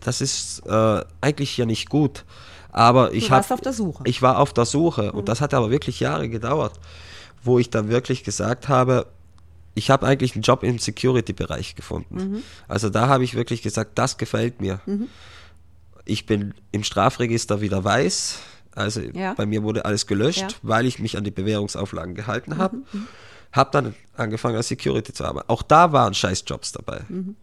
[0.00, 2.24] Das ist äh, eigentlich ja nicht gut.
[2.72, 4.00] Aber ich warst hab- auf der Suche.
[4.02, 4.06] Mhm.
[4.08, 6.72] Ich war auf der Suche und das hat aber wirklich Jahre gedauert,
[7.44, 9.06] wo ich dann wirklich gesagt habe,
[9.74, 12.14] ich habe eigentlich einen Job im Security-Bereich gefunden.
[12.16, 12.42] Mhm.
[12.68, 14.80] Also da habe ich wirklich gesagt, das gefällt mir.
[16.04, 18.38] Ich bin im Strafregister wieder weiß.
[18.74, 19.34] Also Ja.
[19.34, 20.46] bei mir wurde alles gelöscht, Ja.
[20.48, 22.78] Mhm, weil ich mich an die Bewährungsauflagen gehalten habe.
[23.52, 25.48] Habe dann angefangen als Security zu arbeiten.
[25.48, 27.02] Auch da waren Scheißjobs dabei.
[27.08, 27.36] Mhm.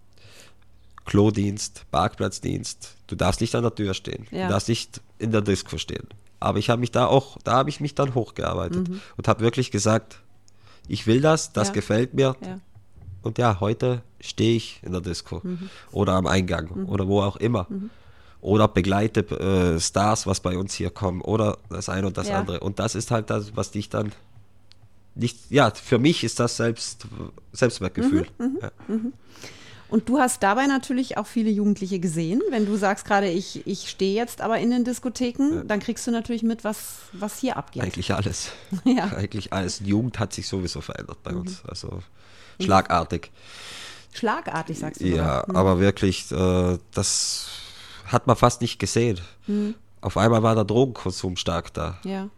[1.06, 2.96] Klodienst, Parkplatzdienst.
[3.08, 4.28] Du darfst nicht an der Tür stehen.
[4.32, 4.46] Ja.
[4.48, 6.08] Du darfst nicht in der Disco stehen.
[6.39, 9.02] Aber ich habe mich da auch, da habe ich mich dann hochgearbeitet Mhm.
[9.17, 10.20] und habe wirklich gesagt,
[10.88, 11.74] ich will das, das Ja.
[11.74, 12.36] gefällt mir.
[12.46, 12.60] Ja.
[13.22, 15.41] Und ja, heute stehe ich in der Disco
[15.91, 17.67] oder am Eingang oder wo auch immer.
[18.41, 19.22] Oder begleite
[19.76, 22.39] äh, Stars, was bei uns hier kommen oder das eine und das Ja.
[22.39, 22.60] andere.
[22.62, 24.12] Und das ist halt das, was dich dann
[25.13, 27.06] nicht, ja, für mich ist das Selbst,
[27.52, 28.26] Selbstwertgefühl.
[28.62, 28.72] Ja.
[29.92, 32.42] Und du hast dabei natürlich auch viele Jugendliche gesehen.
[32.50, 36.12] Wenn du sagst gerade, ich, ich stehe jetzt aber in den Diskotheken, dann kriegst du
[36.12, 37.84] natürlich mit, was, was hier abgeht.
[37.84, 38.52] Eigentlich alles.
[38.86, 39.12] Ja.
[39.16, 39.80] Eigentlich alles.
[39.80, 41.62] Die Jugend hat sich sowieso verändert bei uns.
[41.66, 42.02] Also
[42.62, 43.32] schlagartig.
[44.14, 45.08] Schlagartig, sagst du.
[45.08, 45.56] Ja, sogar.
[45.60, 47.50] aber wirklich, äh, das
[48.06, 49.20] hat man fast nicht gesehen.
[50.00, 52.00] Auf einmal war der Drogenkonsum stark da.
[52.06, 52.30] Ja.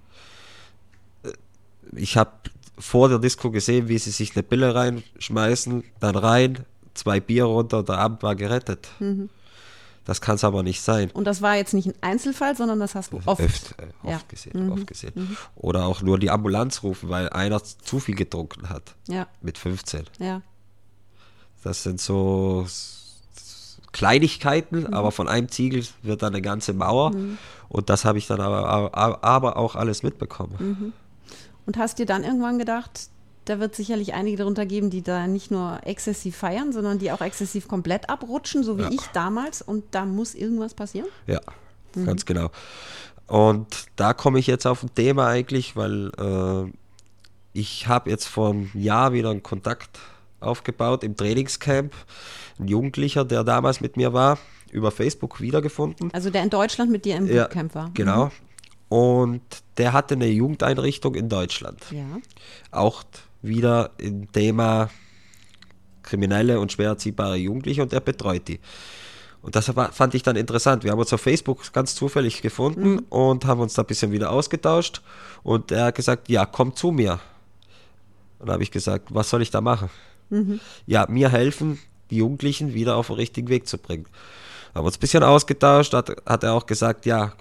[1.95, 2.31] Ich habe
[2.79, 7.83] vor der Disco gesehen, wie sie sich eine Pille reinschmeißen, dann rein, zwei Bier runter,
[7.83, 8.87] der Abend war gerettet.
[10.05, 11.09] Das kann es aber nicht sein.
[11.11, 13.39] Und das war jetzt nicht ein Einzelfall, sondern das hast du oft.
[13.41, 14.19] Öft, äh, oft Ja.
[14.27, 15.37] gesehen, oft gesehen.
[15.55, 18.95] Oder auch nur die Ambulanz rufen, weil einer zu viel getrunken hat.
[19.07, 20.03] Ja, Mit 15.
[20.19, 20.41] ja.
[21.63, 22.67] Das sind so
[23.93, 27.11] Kleinigkeiten, aber von einem Ziegel wird dann eine ganze Mauer.
[27.69, 30.93] Und das habe ich dann aber, aber, aber auch alles mitbekommen.
[31.65, 33.07] Und hast dir dann irgendwann gedacht,
[33.45, 37.21] da wird sicherlich einige darunter geben, die da nicht nur exzessiv feiern, sondern die auch
[37.21, 38.89] exzessiv komplett abrutschen, so wie Ja.
[38.91, 39.61] ich damals.
[39.61, 41.07] Und da muss irgendwas passieren?
[41.27, 41.39] Ja,
[42.05, 42.49] ganz genau.
[43.27, 46.71] Und da komme ich jetzt auf ein Thema eigentlich, weil äh,
[47.53, 49.99] ich habe jetzt vor einem Jahr wieder einen Kontakt
[50.39, 51.93] aufgebaut im Trainingscamp.
[52.59, 54.37] Ein Jugendlicher, der damals mit mir war,
[54.71, 56.09] über Facebook wiedergefunden.
[56.13, 57.91] Also der in Deutschland mit dir im Ja, Bootcamp war.
[57.93, 58.31] Genau.
[58.89, 59.41] Und
[59.77, 61.79] der hatte eine Jugendeinrichtung in Deutschland.
[61.91, 62.05] Ja.
[62.71, 63.03] Auch
[63.43, 64.89] wieder im Thema
[66.01, 68.59] kriminelle und schwer erziehbare Jugendliche und er betreut die.
[69.41, 70.85] Und das fand ich dann interessant.
[70.85, 74.31] Wir haben uns auf Facebook ganz zufällig gefunden und haben uns da ein bisschen wieder
[74.31, 75.01] ausgetauscht.
[75.43, 77.19] Und er hat gesagt, ja, komm zu mir.
[78.39, 79.89] Und da habe ich gesagt, was soll ich da machen?
[80.87, 81.77] Ja, mir helfen,
[82.09, 84.05] die Jugendlichen wieder auf den richtigen Weg zu bringen.
[84.73, 87.33] Haben uns ein bisschen ausgetauscht, hat, hat er auch gesagt, ja,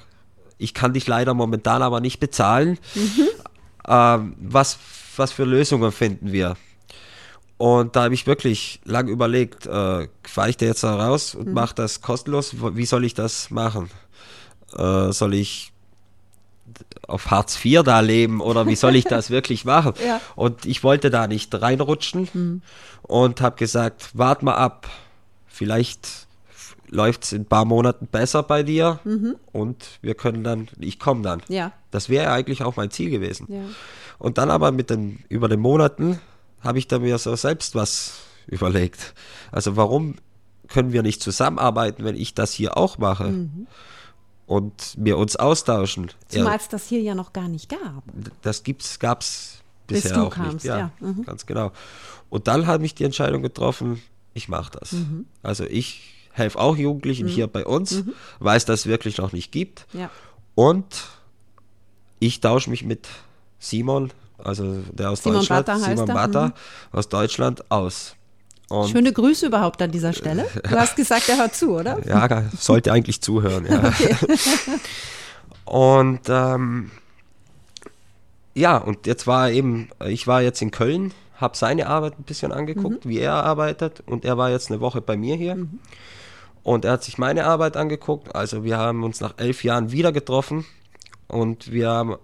[0.58, 2.78] ich kann dich leider momentan aber nicht bezahlen.
[3.88, 4.78] Ähm, was,
[5.16, 6.56] was für Lösungen finden wir?
[7.58, 11.52] Und da habe ich wirklich lang überlegt, äh, fahre ich da jetzt da raus und
[11.52, 12.56] mache das kostenlos?
[12.74, 13.88] Wie soll ich das machen?
[14.76, 15.72] Äh, soll ich
[17.06, 19.94] auf Hartz IV da leben oder wie soll ich das wirklich machen?
[20.04, 20.20] Ja.
[20.34, 22.62] Und ich wollte da nicht reinrutschen
[23.02, 24.88] und habe gesagt, wart mal ab,
[25.46, 26.26] vielleicht
[26.92, 29.00] läuft es in ein paar Monaten besser bei dir
[29.52, 31.42] und wir können dann, ich komme dann.
[31.48, 31.72] Ja.
[31.90, 33.46] Das wäre eigentlich auch mein Ziel gewesen.
[33.48, 33.62] Ja.
[34.18, 36.20] Und dann aber mit den, über den Monaten
[36.60, 39.14] habe ich dann mir so selbst was überlegt.
[39.50, 40.16] Also warum
[40.68, 43.48] können wir nicht zusammenarbeiten, wenn ich das hier auch mache
[44.46, 46.10] und wir uns austauschen?
[46.28, 48.04] Zumal Ja, es das hier ja noch gar nicht gab.
[48.42, 50.64] das gibt's, gab's Bis bisher du auch kamst, nicht.
[50.64, 50.90] Ja, ja.
[51.00, 51.24] Mhm.
[51.24, 51.72] ganz genau.
[52.28, 54.02] Und dann habe ich die Entscheidung getroffen,
[54.34, 54.92] ich mache das.
[54.92, 55.26] Mhm.
[55.42, 58.04] Also ich helfe auch Jugendlichen hier bei uns,
[58.40, 59.86] weil es das wirklich noch nicht gibt.
[59.92, 60.10] Ja.
[60.54, 61.04] Und
[62.18, 63.08] ich tausche mich mit
[63.58, 66.52] Simon, also der aus Simon Deutschland, Batter Simon er, Batter mhm.
[66.92, 68.16] aus Deutschland aus.
[68.68, 70.46] Und Schöne Grüße überhaupt an dieser Stelle.
[70.62, 71.98] Du hast gesagt, er hört zu, oder?
[72.06, 73.66] ja, sollte eigentlich zuhören.
[73.66, 73.92] Ja.
[75.64, 76.90] Und ähm,
[78.54, 82.24] ja, und jetzt war er eben, ich war jetzt in Köln, habe seine Arbeit ein
[82.24, 84.02] bisschen angeguckt, wie er arbeitet.
[84.06, 85.66] Und er war jetzt eine Woche bei mir hier.
[86.62, 88.34] Und er hat sich meine Arbeit angeguckt.
[88.34, 90.64] Also wir haben uns nach elf Jahren wieder getroffen.
[91.28, 92.16] Und wir haben,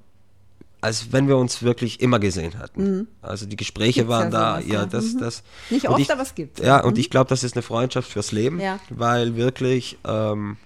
[0.80, 3.08] als wenn wir uns wirklich immer gesehen hatten.
[3.22, 4.60] Also die Gespräche Gibt's waren ja da.
[4.60, 5.18] ja, das, Mhm.
[5.20, 5.42] das.
[5.70, 6.60] Nicht oft, ich, aber es gibt's.
[6.60, 8.60] Ja, und ich glaube, das ist eine Freundschaft fürs Leben.
[8.60, 8.78] Ja.
[8.90, 10.56] Weil wirklich ähm,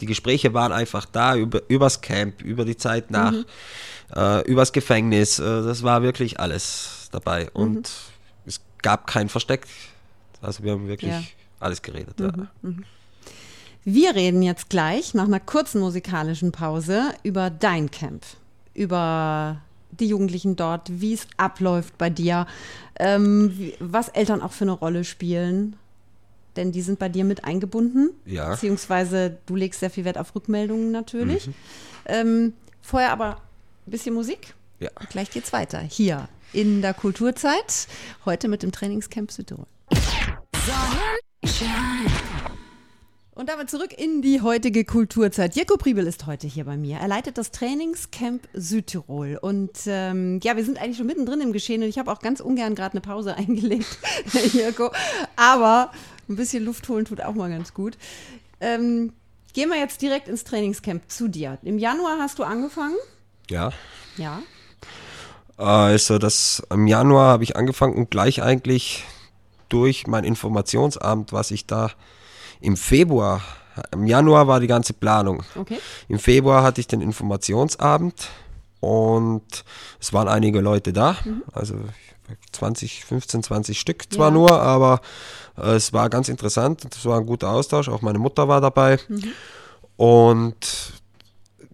[0.00, 3.44] die Gespräche waren einfach da über übers Camp, über die Zeit nach, Mhm.
[4.16, 5.38] äh, übers Gefängnis.
[5.38, 7.44] Äh, das war wirklich alles dabei.
[7.44, 7.50] Mhm.
[7.62, 7.90] Und
[8.46, 9.66] es gab kein Versteck.
[10.40, 11.22] Also wir haben wirklich Ja.
[11.62, 11.66] Mhm.
[11.66, 12.20] alles geredet.
[12.20, 12.32] Ja.
[13.84, 18.24] Wir reden jetzt gleich nach einer kurzen musikalischen Pause über dein Camp,
[18.74, 22.46] über die Jugendlichen dort, wie es abläuft bei dir,
[22.98, 25.76] ähm, was Eltern auch für eine Rolle spielen.
[26.56, 28.10] Denn die sind bei dir mit eingebunden.
[28.26, 28.50] Ja.
[28.50, 31.48] Beziehungsweise du legst sehr viel Wert auf Rückmeldungen natürlich.
[32.04, 33.36] Ähm, vorher aber
[33.86, 34.54] ein bisschen Musik.
[34.78, 34.90] Ja.
[35.00, 35.80] Und gleich geht's weiter.
[35.80, 37.88] Hier in der Kulturzeit.
[38.26, 39.66] Heute mit dem Trainingscamp Südtirol.
[43.34, 45.56] Und damit zurück in die heutige Kulturzeit.
[45.56, 46.98] Jirko Priebel ist heute hier bei mir.
[46.98, 49.38] Er leitet das Trainingscamp Südtirol.
[49.40, 52.40] Und ähm, ja, wir sind eigentlich schon mittendrin im Geschehen und ich habe auch ganz
[52.40, 53.98] ungern gerade eine Pause eingelegt,
[54.30, 54.90] Herr Jirko.
[55.36, 55.90] Aber
[56.28, 57.96] ein bisschen Luft holen tut auch mal ganz gut.
[58.60, 59.12] Ähm,
[59.54, 61.58] gehen wir jetzt direkt ins Trainingscamp zu dir.
[61.62, 62.96] Im Januar hast du angefangen.
[63.50, 63.72] ja.
[64.18, 64.42] Ja.
[65.56, 69.04] Also das im Januar habe ich angefangen und gleich eigentlich
[69.72, 71.90] durch mein Informationsamt, was ich da
[72.60, 73.40] im Februar,
[73.92, 75.42] im Januar war die ganze Planung.
[75.58, 75.78] Okay.
[76.08, 78.28] Im Februar hatte ich den Informationsabend
[78.80, 79.64] und
[80.00, 81.16] es waren einige Leute da,
[81.52, 81.76] also
[82.52, 84.34] 20, 15, 20 Stück zwar Ja.
[84.34, 85.00] nur, aber
[85.56, 88.98] äh, es war ganz interessant, es war ein guter Austausch, auch meine Mutter war dabei
[89.96, 90.56] und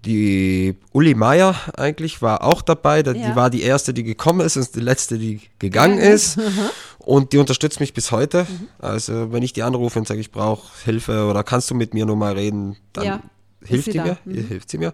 [0.04, 3.30] die Uli Meier eigentlich war auch dabei, da- Ja.
[3.30, 6.38] die war die erste, die gekommen ist und die letzte, die gegangen Ja, ist
[6.98, 8.46] und die unterstützt mich bis heute.
[8.78, 12.06] Also wenn ich die anrufe und sage, ich brauche Hilfe oder kannst du mit mir
[12.06, 13.20] nur mal reden, dann Ja.
[13.64, 14.18] hilft sie sie mir?
[14.24, 14.46] Mhm.
[14.46, 14.92] hilft sie mir.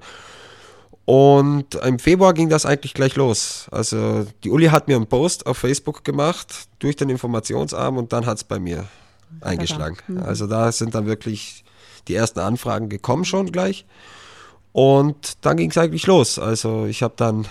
[1.04, 3.66] Und im Februar ging das eigentlich gleich los.
[3.70, 8.24] Also die Uli hat mir einen Post auf Facebook gemacht durch den Informationsarm und dann
[8.24, 8.86] hat es bei mir
[9.42, 9.98] eingeschlagen.
[10.08, 10.22] Mhm.
[10.22, 11.62] Also da sind dann wirklich
[12.08, 13.84] die ersten Anfragen gekommen schon gleich.
[14.74, 16.38] Und dann ging es eigentlich los.
[16.38, 17.46] Also ich habe dann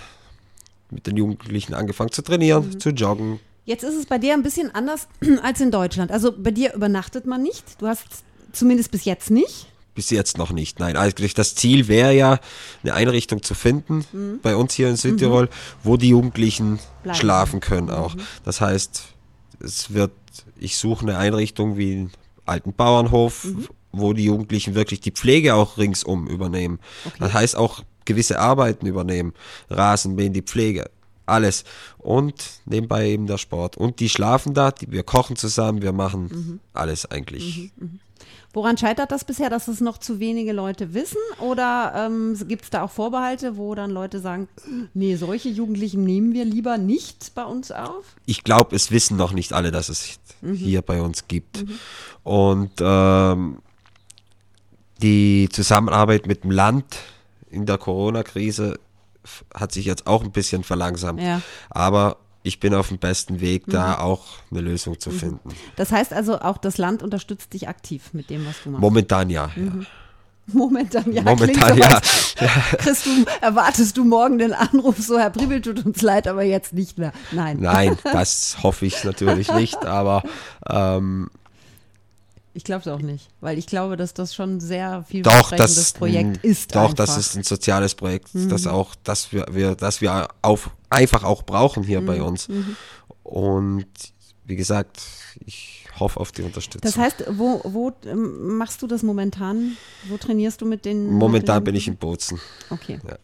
[0.90, 2.80] mit den Jugendlichen angefangen zu trainieren, Mhm.
[2.80, 3.40] zu joggen.
[3.64, 5.08] Jetzt ist es bei dir ein bisschen anders
[5.42, 6.12] als in Deutschland.
[6.12, 7.80] Also bei dir übernachtet man nicht.
[7.80, 8.04] Du hast
[8.52, 9.66] zumindest bis jetzt nicht.
[9.94, 10.80] Bis jetzt noch nicht.
[10.80, 12.40] Nein, eigentlich das Ziel wäre ja,
[12.82, 15.48] eine Einrichtung zu finden, bei uns hier in Südtirol,
[15.82, 17.18] wo die Jugendlichen Bleiben.
[17.18, 18.14] schlafen können auch.
[18.44, 19.02] Das heißt,
[19.60, 20.10] es wird,
[20.58, 22.10] ich suche eine Einrichtung wie einen
[22.44, 23.46] alten Bauernhof,
[23.98, 26.78] wo die Jugendlichen wirklich die Pflege auch ringsum übernehmen.
[27.18, 29.32] Das heißt auch gewisse Arbeiten übernehmen.
[29.70, 30.90] Rasenmähen, die Pflege,
[31.26, 31.64] alles.
[31.98, 33.76] Und nebenbei eben der Sport.
[33.76, 37.72] Und die schlafen da, die, wir kochen zusammen, wir machen alles eigentlich.
[38.52, 41.18] Woran scheitert das bisher, dass es noch zu wenige Leute wissen?
[41.40, 44.48] Oder ähm, gibt es da auch Vorbehalte, wo dann Leute sagen,
[44.94, 48.04] nee, solche Jugendlichen nehmen wir lieber nicht bei uns auf?
[48.26, 51.64] ich glaube, es wissen noch nicht alle, dass es hier bei uns gibt.
[52.22, 53.58] Und ähm,
[55.02, 56.84] die Zusammenarbeit mit dem Land
[57.50, 58.78] in der Corona-Krise
[59.54, 61.22] hat sich jetzt auch ein bisschen verlangsamt.
[61.22, 61.40] Ja.
[61.70, 65.48] Aber ich bin auf dem besten Weg, da auch eine Lösung zu finden.
[65.76, 68.82] Das heißt also, auch das Land unterstützt dich aktiv mit dem, was du machst.
[68.82, 69.50] Momentan ja.
[70.46, 71.22] Momentan, ja.
[71.22, 71.88] Momentan so, ja.
[71.88, 72.34] als
[72.78, 76.74] Kriegst du, erwartest du morgen den Anruf, so Herr Priebel, tut uns leid, aber jetzt
[76.74, 77.12] nicht mehr.
[77.32, 77.58] Nein.
[77.60, 80.22] Nein, das hoffe ich natürlich nicht, aber
[80.68, 81.30] ähm,
[82.56, 85.92] Ich glaube es auch nicht, weil ich glaube, dass das schon sehr Doch, vielversprechendes das
[85.92, 86.74] Projekt ist.
[86.74, 86.92] Doch, einfach.
[86.92, 86.96] Mhm.
[86.96, 91.42] das ist ein soziales Projekt, das auch, das wir, wir, das wir auf, einfach auch
[91.42, 92.06] brauchen hier Mhm.
[92.06, 92.48] bei uns.
[93.24, 93.86] Und
[94.44, 95.02] wie gesagt,
[95.44, 96.82] ich hoffe auf die Unterstützung.
[96.82, 99.76] Das heißt, wo, wo ähm, machst du das momentan?
[100.08, 101.10] Wo trainierst du mit den?
[101.10, 102.40] Momentan mit den, bin ich in Bozen.
[102.70, 103.00] Okay.
[103.06, 103.16] Ja.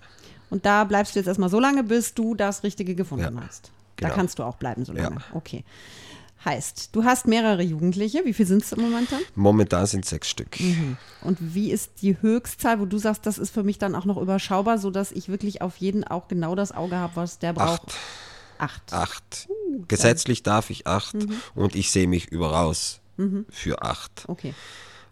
[0.51, 3.71] Und da bleibst du jetzt erstmal so lange, bis du das Richtige gefunden Ja, hast.
[3.97, 4.14] Da genau.
[4.16, 5.16] kannst du auch bleiben so lange.
[5.16, 5.23] Ja.
[5.35, 5.64] Okay.
[6.44, 8.24] Heißt, du hast mehrere Jugendliche.
[8.24, 9.20] Wie viel sind es momentan?
[9.35, 10.57] Momentan sind sechs Stück.
[11.22, 14.16] Und wie ist die Höchstzahl, wo du sagst, das ist für mich dann auch noch
[14.16, 17.83] überschaubar, sodass ich wirklich auf jeden auch genau das Auge habe, was der braucht?
[18.59, 18.92] Acht.
[18.92, 18.92] Acht.
[18.92, 19.48] Acht.
[19.88, 21.33] Gesetzlich darf ich acht Mhm.
[21.55, 23.00] und ich sehe mich überaus
[23.50, 24.24] für acht.
[24.29, 24.55] Okay.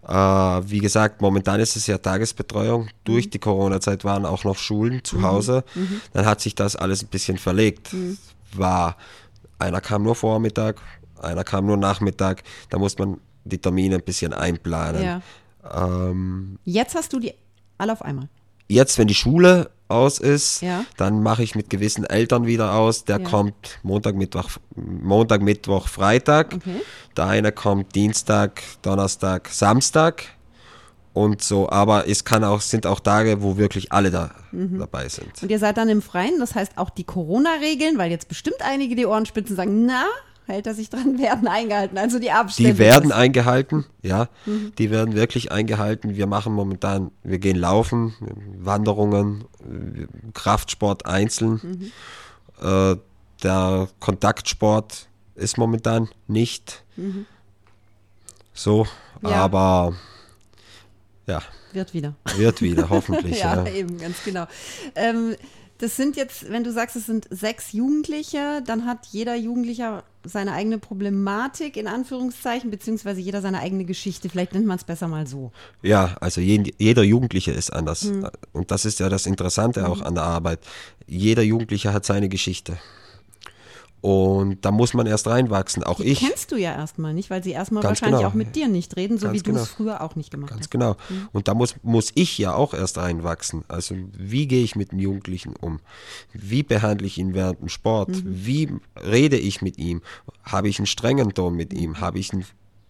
[0.07, 2.89] Äh, wie gesagt, momentan ist es ja Tagesbetreuung.
[3.05, 5.63] Durch die Corona-Zeit waren auch noch Schulen zu Hause.
[6.15, 7.91] Dann hat sich das alles ein bisschen verlegt.
[8.55, 8.97] War,
[9.59, 10.81] einer kam nur Vormittag,
[11.21, 12.43] einer kam nur Nachmittag.
[12.71, 15.03] Da muss man die Termine ein bisschen einplanen.
[15.03, 15.21] Ja.
[15.75, 17.35] Ähm, Jetzt hast du die
[17.79, 18.29] alle auf einmal.
[18.69, 20.85] jetzt, wenn die Schule aus ist, Ja.
[20.99, 23.05] dann mache ich mit gewissen Eltern wieder aus.
[23.05, 23.25] Der Ja.
[23.29, 26.55] kommt Montag, Mittwoch, Montag, Mittwoch, Freitag.
[26.57, 26.81] Okay.
[27.17, 30.25] Der eine kommt Dienstag, Donnerstag, Samstag
[31.15, 31.71] und so.
[31.71, 34.79] Aber es kann auch, sind auch Tage, wo wirklich alle da Mhm.
[34.79, 35.43] dabei sind.
[35.43, 38.95] Und ihr seid dann im Freien, das heißt auch die Corona-Regeln, weil jetzt bestimmt einige
[38.95, 40.05] die Ohrenspitzen sagen, na,
[40.49, 41.99] hält er sich dran, werden eingehalten.
[41.99, 42.73] Also die Abstände.
[42.73, 44.29] Die werden eingehalten, ja.
[44.79, 46.17] Die werden wirklich eingehalten.
[46.17, 48.15] Wir machen momentan, wir gehen laufen,
[48.59, 49.45] Wanderungen,
[50.35, 51.93] Kraftsport einzeln.
[52.61, 52.97] Äh,
[53.43, 56.83] der Kontaktsport ist momentan nicht
[58.53, 58.87] so,
[59.23, 59.31] Ja.
[59.31, 59.95] aber
[61.29, 61.41] ja,
[61.73, 62.15] Wird wieder.
[62.37, 63.39] wird wieder, hoffentlich.
[63.41, 63.73] ja, ja.
[63.73, 64.47] eben, ganz genau.
[64.97, 65.37] Ähm,
[65.79, 70.53] das sind jetzt, wenn du sagst, es sind sechs Jugendliche, dann hat jeder Jugendlicher seine
[70.53, 74.29] eigene Problematik, in Anführungszeichen, beziehungsweise jeder seine eigene Geschichte.
[74.29, 75.53] Vielleicht nennt man es besser mal so.
[75.83, 78.03] Ja, also jeden, jeder Jugendliche ist anders.
[78.03, 78.29] Hm.
[78.53, 80.61] Und das ist ja das Interessante auch an der Arbeit.
[81.07, 82.79] Jeder Jugendliche hat seine Geschichte.
[84.01, 85.83] Und da muss man erst reinwachsen.
[85.83, 86.21] Auch Die ich.
[86.21, 88.31] kennst du ja erstmal nicht, weil sie erstmal Ganz wahrscheinlich genau.
[88.31, 89.65] auch mit dir nicht reden, so Ganz wie du es genau.
[89.65, 90.71] früher auch nicht gemacht Ganz hast.
[90.71, 90.97] genau.
[91.33, 93.65] Und da muss, muss ich ja auch erst reinwachsen.
[93.67, 95.81] Also wie gehe ich mit dem Jugendlichen um?
[96.33, 98.11] Wie behandle ich ihn während dem Sport?
[98.25, 98.71] Wie
[99.05, 100.03] rede ich mit ihm?
[100.45, 102.01] Habe ich einen strengen Ton mit ihm?
[102.01, 102.45] Habe ich einen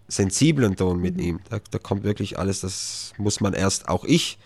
[0.09, 1.41] sensiblen Ton mit ihm?
[1.49, 4.39] Da, da kommt wirklich alles, das muss man erst, auch ich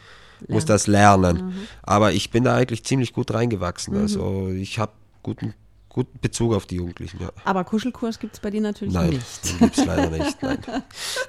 [0.48, 1.53] muss das lernen.
[1.83, 3.96] Aber ich bin da eigentlich ziemlich gut reingewachsen.
[3.96, 5.55] Also ich habe guten,
[5.92, 7.28] guten Bezug auf die Jugendlichen, ja.
[7.44, 9.44] Aber Kuschelkurs gibt es bei dir natürlich Nein, nicht.
[9.50, 10.42] den gibt's leider nicht.
[10.42, 10.59] Nein,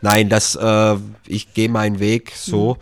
[0.01, 0.95] nein das, äh,
[1.27, 2.77] ich gehe meinen Weg so.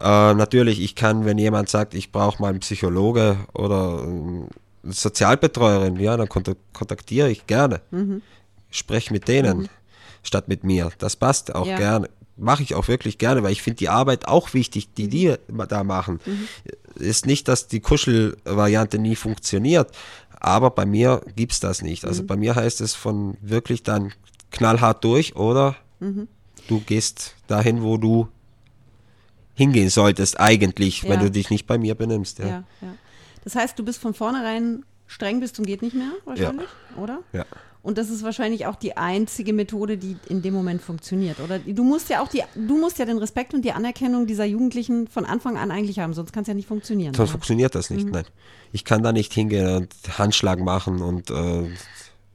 [0.00, 4.48] Äh, natürlich, ich kann, wenn jemand sagt, ich brauche mal einen Psychologe oder eine
[4.82, 7.80] Sozialbetreuerin, ja, dann kontak- kontaktiere ich gerne.
[8.70, 9.68] Spreche mit denen
[10.24, 10.90] statt mit mir.
[10.98, 11.76] Das passt auch Ja.
[11.76, 12.08] gerne.
[12.36, 15.36] Mache ich auch wirklich gerne, weil ich finde die Arbeit auch wichtig, die die
[15.68, 16.18] da machen.
[16.96, 19.92] Ist nicht, dass die Kuschelvariante nie funktioniert,
[20.44, 22.04] aber bei mir gibt's das nicht.
[22.04, 24.12] Also bei mir heißt es von wirklich dann
[24.50, 25.76] knallhart durch oder
[26.68, 28.28] du gehst dahin, wo du
[29.54, 31.10] hingehen solltest eigentlich, Ja.
[31.10, 32.38] wenn du dich nicht bei mir benimmst.
[32.40, 32.46] Ja.
[32.46, 32.94] Ja, ja.
[33.44, 37.20] Das heißt, du bist von vornherein streng bis zum geht nicht mehr, wahrscheinlich, oder?
[37.32, 37.44] Ja.
[37.84, 41.58] Und das ist wahrscheinlich auch die einzige Methode, die in dem Moment funktioniert, oder?
[41.58, 45.06] Du musst ja auch die, du musst ja den Respekt und die Anerkennung dieser Jugendlichen
[45.06, 47.12] von Anfang an eigentlich haben, sonst kann es ja nicht funktionieren.
[47.12, 47.32] Sonst oder?
[47.32, 47.96] funktioniert das Mhm.
[47.96, 48.24] nicht, nein.
[48.72, 51.70] Ich kann da nicht hingehen und Handschlag machen und äh,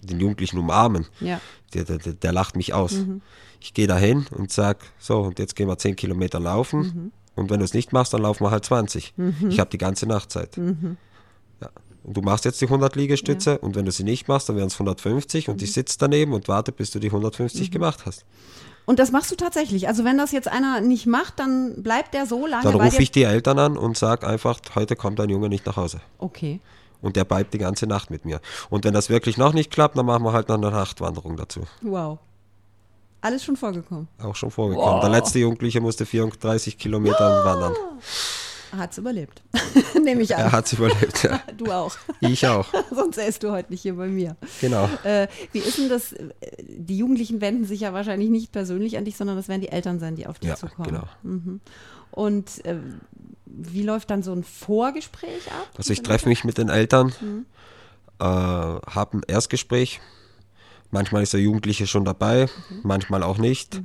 [0.04, 1.08] den Jugendlichen umarmen.
[1.20, 1.42] Ja.
[1.74, 3.04] Der, der, der, lacht mich aus.
[3.60, 7.12] Ich gehe da hin und sag, so, und jetzt gehen wir 10 Kilometer laufen.
[7.36, 9.14] Und wenn du es nicht machst, dann laufen wir halt 20.
[9.50, 10.60] Ich habe die ganze Nacht Zeit.
[12.04, 12.08] Ja.
[12.08, 14.68] Und du machst jetzt die 100 Liegestütze und wenn du sie nicht machst, dann wären
[14.68, 18.26] es 150 und ich sitze daneben und warte, bis du die 150 gemacht hast.
[18.86, 19.88] Und das machst du tatsächlich.
[19.88, 23.12] Also wenn das jetzt einer nicht macht, dann bleibt der so lange Dann rufe ich
[23.12, 26.02] die Eltern an und sag einfach, heute kommt dein Junge nicht nach Hause.
[26.18, 26.60] Okay.
[27.02, 28.42] Und der bleibt die ganze Nacht mit mir.
[28.70, 31.62] Und wenn das wirklich noch nicht klappt, dann machen wir halt noch eine Nachtwanderung dazu.
[31.82, 32.18] Wow.
[33.22, 34.08] Alles schon vorgekommen.
[34.24, 35.02] Auch schon vorgekommen.
[35.02, 37.74] Der letzte Jugendliche musste 34 Kilometer wandern.
[38.78, 39.42] Hat's überlebt.
[40.04, 40.42] Nehme ich an.
[40.42, 41.42] Er hat es überlebt, ja.
[41.58, 41.96] Du auch.
[42.22, 42.68] Ich auch.
[42.92, 44.36] Sonst säßt du heute nicht hier bei mir.
[44.62, 44.90] Genau.
[45.04, 46.14] Äh, wie ist denn das?
[46.68, 50.00] Die Jugendlichen wenden sich ja wahrscheinlich nicht persönlich an dich, sondern das werden die Eltern
[50.00, 50.88] sein, die auf dich Ja, zukommen.
[50.90, 51.04] genau.
[51.24, 51.60] Mhm.
[52.12, 52.78] Und äh,
[53.46, 55.70] wie läuft dann so ein Vorgespräch ab?
[55.78, 57.14] Also ich treffe mich mit den Eltern,
[58.20, 60.00] äh, habe ein Erstgespräch.
[60.92, 62.48] Manchmal ist der Jugendliche schon dabei,
[62.84, 63.82] manchmal auch nicht.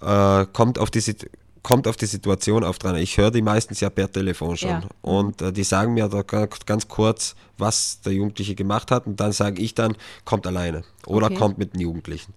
[0.00, 1.30] Äh, kommt, auf die, Sit-
[1.68, 2.96] kommt auf die Situation auf dran.
[2.96, 4.70] Ich höre die meistens ja per Telefon schon.
[4.70, 4.82] Ja.
[5.02, 9.06] Und äh, die sagen mir da ga- ganz kurz, was der Jugendliche gemacht hat.
[9.06, 11.34] Und dann sage ich dann, kommt alleine oder Okay.
[11.36, 12.32] kommt mit dem Jugendlichen.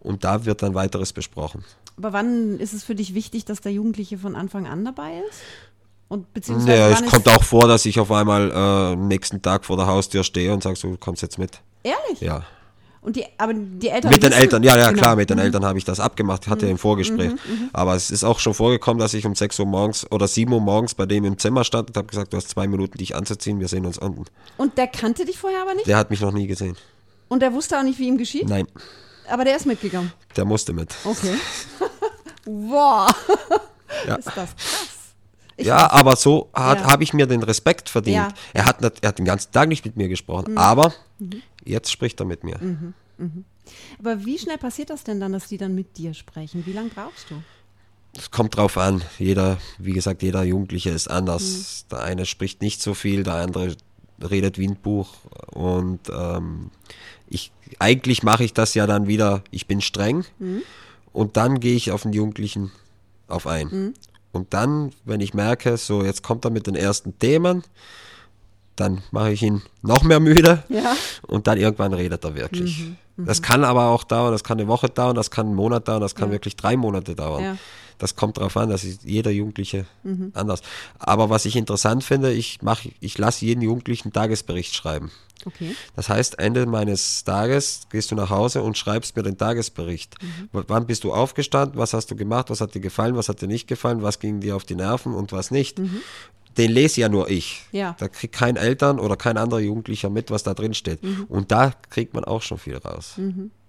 [0.00, 1.64] Und da wird dann weiteres besprochen.
[1.98, 5.40] Aber wann ist es für dich wichtig, dass der Jugendliche von Anfang an dabei ist?
[6.08, 8.54] Und beziehungsweise Ja, es kommt auch vor, dass ich auf einmal äh,
[8.94, 11.60] am nächsten Tag vor der Haustür stehe und sage, so, du kommst jetzt mit.
[11.82, 12.20] Ehrlich?
[12.20, 12.44] Ja.
[13.02, 15.02] Und die, aber die Eltern Mit den Eltern, ja, ja, Genau.
[15.02, 17.32] klar, mit den Eltern habe ich das abgemacht, hatte im Vorgespräch.
[17.72, 20.60] Aber es ist auch schon vorgekommen, dass ich um 6 Uhr morgens oder 7 Uhr
[20.60, 23.58] morgens bei dem im Zimmer stand und habe gesagt, du hast zwei Minuten, dich anzuziehen,
[23.58, 24.24] wir sehen uns unten.
[24.56, 25.88] Und der kannte dich vorher aber nicht?
[25.88, 26.76] Der hat mich noch nie gesehen.
[27.28, 28.48] Und der wusste auch nicht, wie ihm geschieht?
[28.48, 28.66] Nein,
[29.28, 30.12] Aber der ist mitgegangen.
[30.36, 30.94] der musste mit.
[31.04, 31.34] Okay.
[32.44, 33.08] Boah.
[34.06, 34.14] Ja.
[34.16, 34.48] Ist das krass.
[35.56, 36.84] Ich Ja, aber so Ja.
[36.84, 38.16] habe ich mir den Respekt verdient.
[38.16, 38.28] Ja.
[38.28, 38.32] Mhm.
[38.54, 40.92] Er, hat, er hat den ganzen Tag nicht mit mir gesprochen, aber
[41.64, 42.58] jetzt spricht er mit mir.
[43.98, 46.64] Aber wie schnell passiert das denn dann, dass die dann mit dir sprechen?
[46.66, 47.42] Wie lange brauchst du?
[48.16, 49.02] Es kommt drauf an.
[49.18, 51.86] Jeder, wie gesagt, jeder Jugendliche ist anders.
[51.90, 53.74] Der eine spricht nicht so viel, der andere
[54.22, 55.14] redet wie ein Buch.
[55.52, 56.70] Und ähm,
[57.28, 60.24] ich eigentlich mache ich das ja dann wieder, ich bin streng
[61.12, 62.70] und dann gehe ich auf den Jugendlichen
[63.28, 63.94] auf ein.
[64.32, 67.62] Und dann, wenn ich merke, so jetzt kommt er mit den ersten Themen,
[68.82, 70.94] dann mache ich ihn noch mehr müde Ja.
[71.26, 72.84] und dann irgendwann redet er wirklich.
[73.16, 76.00] Das kann aber auch dauern, das kann eine Woche dauern, das kann einen Monat dauern,
[76.00, 76.32] das kann Ja.
[76.32, 77.42] wirklich drei Monate dauern.
[77.44, 77.56] Ja.
[77.98, 79.86] Das kommt darauf an, das ist jeder Jugendliche
[80.34, 80.60] anders.
[80.98, 85.10] Aber was ich interessant finde, ich mache, ich lasse jeden Jugendlichen einen Tagesbericht schreiben.
[85.44, 85.74] Okay.
[85.96, 90.14] Das heißt, Ende meines Tages gehst du nach Hause und schreibst mir den Tagesbericht.
[90.52, 91.78] W- Wann bist du aufgestanden?
[91.78, 92.48] Was hast du gemacht?
[92.50, 93.16] Was hat dir gefallen?
[93.16, 94.02] Was hat dir nicht gefallen?
[94.02, 95.80] Was ging dir auf die Nerven und was nicht?
[96.56, 97.64] Den lese ja nur ich.
[97.72, 97.96] Ja.
[97.98, 101.00] Da kriegt kein Eltern oder kein anderer Jugendlicher mit, was da drin steht.
[101.28, 103.18] Und da kriegt man auch schon viel raus.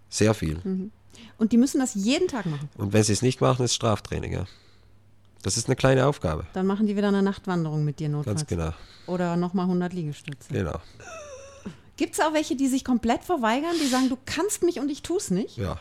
[0.09, 0.91] Sehr viel.
[1.37, 2.69] Und die müssen das jeden Tag machen.
[2.77, 4.45] Und wenn sie es nicht machen, ist Straftraining, ja.
[5.43, 6.45] Das ist eine kleine Aufgabe.
[6.53, 8.41] Dann machen die wieder eine Nachtwanderung mit dir notfalls.
[8.41, 8.71] Ganz genau.
[9.07, 10.53] Oder nochmal 100 Liegestütze.
[10.53, 10.79] Genau.
[11.97, 15.03] Gibt es auch welche, die sich komplett verweigern, die sagen, du kannst mich und ich
[15.03, 15.57] tu's nicht?
[15.57, 15.79] Ja.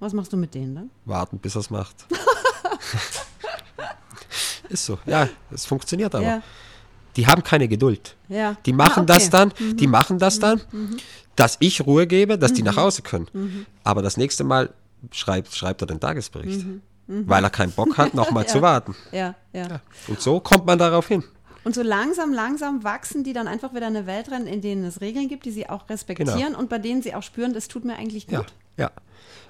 [0.00, 0.90] Was machst du mit denen dann?
[1.04, 2.06] Warten, bis er es macht.
[4.74, 4.98] ist so.
[5.06, 6.24] Ja, es funktioniert aber.
[6.24, 6.42] Ja.
[7.16, 8.16] Die haben keine Geduld.
[8.28, 8.56] Ja.
[8.66, 9.14] Die machen Ah, okay.
[9.14, 10.60] das dann, die machen das dann,
[11.36, 13.66] dass ich Ruhe gebe, dass die nach Hause können.
[13.84, 14.70] Aber das nächste Mal
[15.12, 16.66] schreibt, schreibt er den Tagesbericht,
[17.06, 18.94] weil er keinen Bock hat, nochmal zu warten.
[19.12, 19.80] Ja, ja.
[20.08, 21.22] Und so kommt man darauf hin.
[21.62, 25.00] Und so langsam, langsam wachsen die dann einfach wieder eine Welt rein, in denen es
[25.00, 26.58] Regeln gibt, die sie auch respektieren Genau.
[26.58, 28.44] und bei denen sie auch spüren, das tut mir eigentlich gut.
[28.76, 28.90] Ja, ja.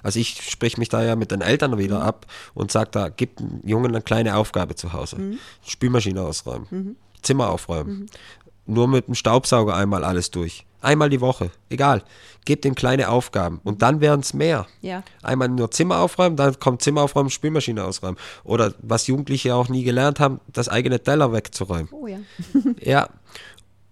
[0.02, 3.36] Also ich sprich mich da ja mit den Eltern wieder ab und sage da, gib
[3.36, 5.36] dem Jungen eine kleine Aufgabe zu Hause.
[5.66, 8.10] Spülmaschine ausräumen, Zimmer aufräumen.
[8.66, 10.64] Nur mit dem Staubsauger einmal alles durch.
[10.80, 12.02] einmal die Woche, egal.
[12.44, 14.66] Gebt ihm kleine Aufgaben und dann werden es mehr.
[14.82, 15.02] Ja.
[15.22, 18.18] Einmal nur Zimmer aufräumen, dann kommt Zimmer aufräumen, Spülmaschine ausräumen.
[18.42, 21.88] Oder was Jugendliche auch nie gelernt haben, das eigene Teller wegzuräumen.
[21.90, 22.18] Oh ja.
[22.82, 23.08] Ja.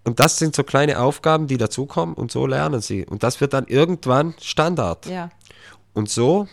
[0.05, 3.05] Und das sind so kleine Aufgaben, die dazukommen und so lernen sie.
[3.05, 5.05] Und das wird dann irgendwann Standard.
[5.05, 5.29] Ja.
[5.93, 6.47] Und so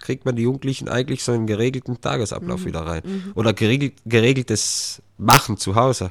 [0.00, 3.32] kriegt man die Jugendlichen eigentlich so einen geregelten Tagesablauf wieder rein.
[3.34, 6.08] Oder geregelt, geregeltes Machen zu Hause.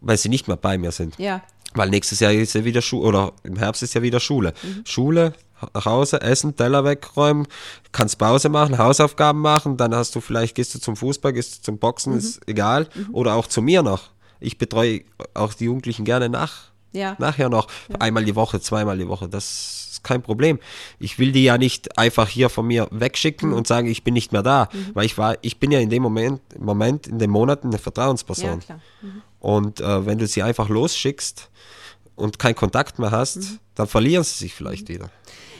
[0.00, 1.18] Weil sie nicht mehr bei mir sind.
[1.18, 1.42] Ja.
[1.74, 4.54] Weil nächstes Jahr ist ja wieder Schule, oder im Herbst ist ja wieder Schule.
[4.84, 5.32] Schule,
[5.74, 7.46] nach Hause, essen, Teller wegräumen,
[7.92, 11.62] kannst Pause machen, Hausaufgaben machen, dann hast du vielleicht, gehst du zum Fußball, gehst du
[11.62, 12.88] zum Boxen, ist egal.
[13.12, 14.10] Oder auch zu mir noch.
[14.40, 15.02] Ich betreue
[15.34, 17.16] auch die Jugendlichen gerne nach, Ja.
[17.18, 17.66] nachher noch.
[17.98, 20.58] Einmal die Woche, zweimal die Woche, das ist kein Problem.
[20.98, 24.32] Ich will die ja nicht einfach hier von mir wegschicken und sagen, ich bin nicht
[24.32, 24.68] mehr da.
[24.94, 27.82] Weil ich war, ich bin ja in dem Moment, Moment, in den Monaten eine Ja,
[27.82, 28.60] Vertrauensperson.
[28.60, 28.80] klar.
[29.40, 31.48] Und äh, wenn du sie einfach losschickst
[32.16, 33.58] und keinen Kontakt mehr hast, Mhm.
[33.76, 35.10] dann verlieren sie sich vielleicht wieder.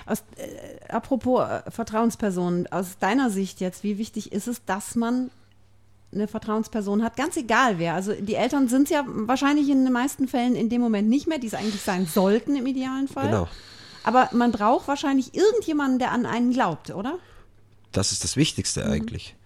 [0.06, 5.30] Aus, äh, apropos äh, Vertrauenspersonen, aus deiner Sicht jetzt, wie wichtig ist es, dass man
[6.10, 7.92] eine Vertrauensperson hat, ganz egal wer.
[7.94, 11.28] Also die Eltern sind es ja wahrscheinlich in den meisten Fällen in dem Moment nicht
[11.28, 13.26] mehr, die es eigentlich sein sollten im idealen Fall.
[13.26, 13.46] Genau.
[14.08, 17.18] Aber man braucht wahrscheinlich irgendjemanden, der an einen glaubt, oder?
[17.92, 18.90] Das ist das Wichtigste Mhm.
[18.92, 19.36] eigentlich.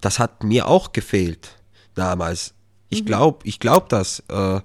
[0.00, 1.56] Das hat mir auch gefehlt
[1.94, 2.50] damals.
[2.50, 2.54] Mhm.
[2.90, 4.60] Ich glaube, ich glaube das, äh, äh,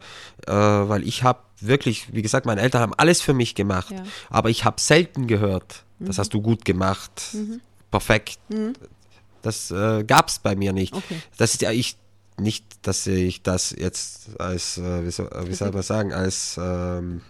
[0.47, 4.01] weil ich habe wirklich, wie gesagt, meine Eltern haben alles für mich gemacht, Ja.
[4.01, 4.07] Mhm.
[4.29, 7.35] aber ich habe selten gehört, das hast du gut gemacht,
[7.91, 8.39] perfekt.
[9.41, 10.93] Das äh, gab es bei mir nicht.
[10.93, 11.21] Okay.
[11.37, 11.97] Das ist ja ich
[12.37, 17.21] nicht, dass ich das jetzt als, äh, wie, soll, wie soll man sagen, als ähm,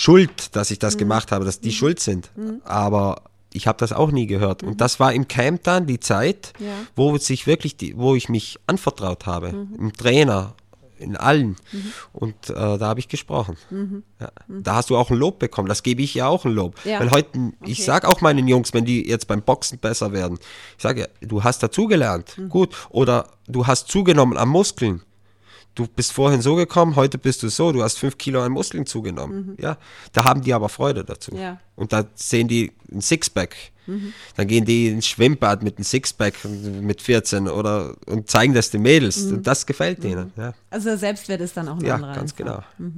[0.00, 0.80] Schuld, dass ich Mhm.
[0.80, 2.30] das gemacht habe, dass die schuld sind.
[2.64, 3.22] Aber
[3.52, 4.62] ich habe das auch nie gehört.
[4.62, 6.66] Und das war im Camp dann die Zeit, Mhm.
[6.66, 6.72] Ja.
[6.96, 9.74] wo sich wirklich, die, wo ich mich anvertraut habe, Mhm.
[9.78, 10.54] im Trainer,
[10.98, 11.56] in allen.
[12.12, 13.56] Und äh, da habe ich gesprochen.
[13.70, 14.02] Mhm.
[14.20, 14.30] Ja.
[14.48, 15.66] Da hast du auch ein Lob bekommen.
[15.68, 16.74] Das gebe ich ja auch ein Lob.
[16.84, 17.00] Ja.
[17.00, 17.28] Weil heute,
[17.64, 17.82] ich Okay.
[17.82, 20.38] sage auch meinen Jungs, wenn die jetzt beim Boxen besser werden,
[20.76, 22.48] ich sage, du hast dazugelernt, Mhm.
[22.50, 22.74] gut.
[22.90, 25.02] Oder du hast zugenommen an Muskeln.
[25.74, 28.86] Du bist vorhin so gekommen, heute bist du so, du hast fünf Kilo an Muskeln
[28.86, 29.56] zugenommen.
[29.60, 29.76] Ja,
[30.12, 31.32] da haben die aber Freude dazu.
[31.32, 31.38] Mhm.
[31.40, 31.52] Ja.
[31.52, 31.58] Mhm.
[31.76, 33.56] Und da sehen die ein Sixpack.
[34.36, 38.82] Dann gehen die ins Schwimmbad mit einem Sixpack mit 14 oder und zeigen das den
[38.82, 39.20] Mädels.
[39.22, 40.32] Und das gefällt denen.
[40.36, 42.14] Ja, Also Selbstwert ist dann auch ein ja anderer.
[42.14, 42.64] ganz einfach.
[42.78, 42.92] genau.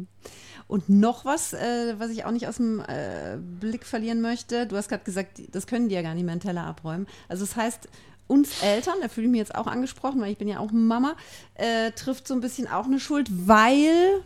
[0.69, 4.67] Und noch was, äh, was ich auch nicht aus dem äh, Blick verlieren möchte.
[4.67, 7.07] Du hast gerade gesagt, das können die ja gar nicht mehr in Teller abräumen.
[7.29, 7.89] Also das heißt,
[8.27, 11.17] uns Eltern, da fühle ich mich jetzt auch angesprochen, weil ich bin ja auch Mama,
[11.55, 14.23] äh, trifft so ein bisschen auch eine Schuld, weil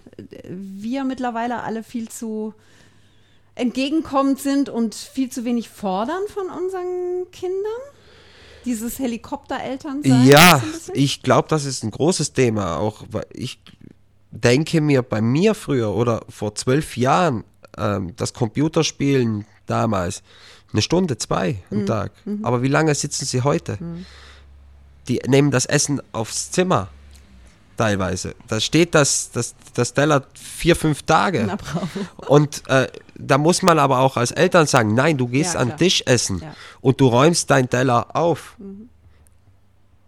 [0.49, 2.55] wir mittlerweile alle viel zu
[3.57, 7.81] entgegenkommend sind und viel zu wenig fordern von unseren Kindern.
[8.65, 10.27] Dieses Helikopterelternsein.
[10.27, 10.95] Ja, so ein bisschen?
[10.97, 12.79] ich glaube, das ist ein großes Thema.
[12.79, 13.61] Auch weil ich
[14.31, 17.45] denke mir bei mir früher oder vor zwölf Jahren
[17.79, 20.23] ähm, das Computerspielen damals
[20.73, 21.87] eine Stunde, zwei am Mhm.
[21.87, 22.12] Tag.
[22.43, 23.79] Aber wie lange sitzen sie heute?
[25.09, 26.89] Die nehmen das Essen aufs Zimmer
[27.77, 28.35] teilweise.
[28.49, 31.45] Da steht das, das, das Teller vier, fünf Tage.
[31.47, 31.57] Na.
[32.27, 35.77] Und äh, da muss man aber auch als Eltern sagen, nein, du gehst Ja, an
[35.77, 36.49] Tisch essen Ja.
[36.49, 36.55] Mhm.
[36.81, 38.57] und du räumst deinen Teller auf.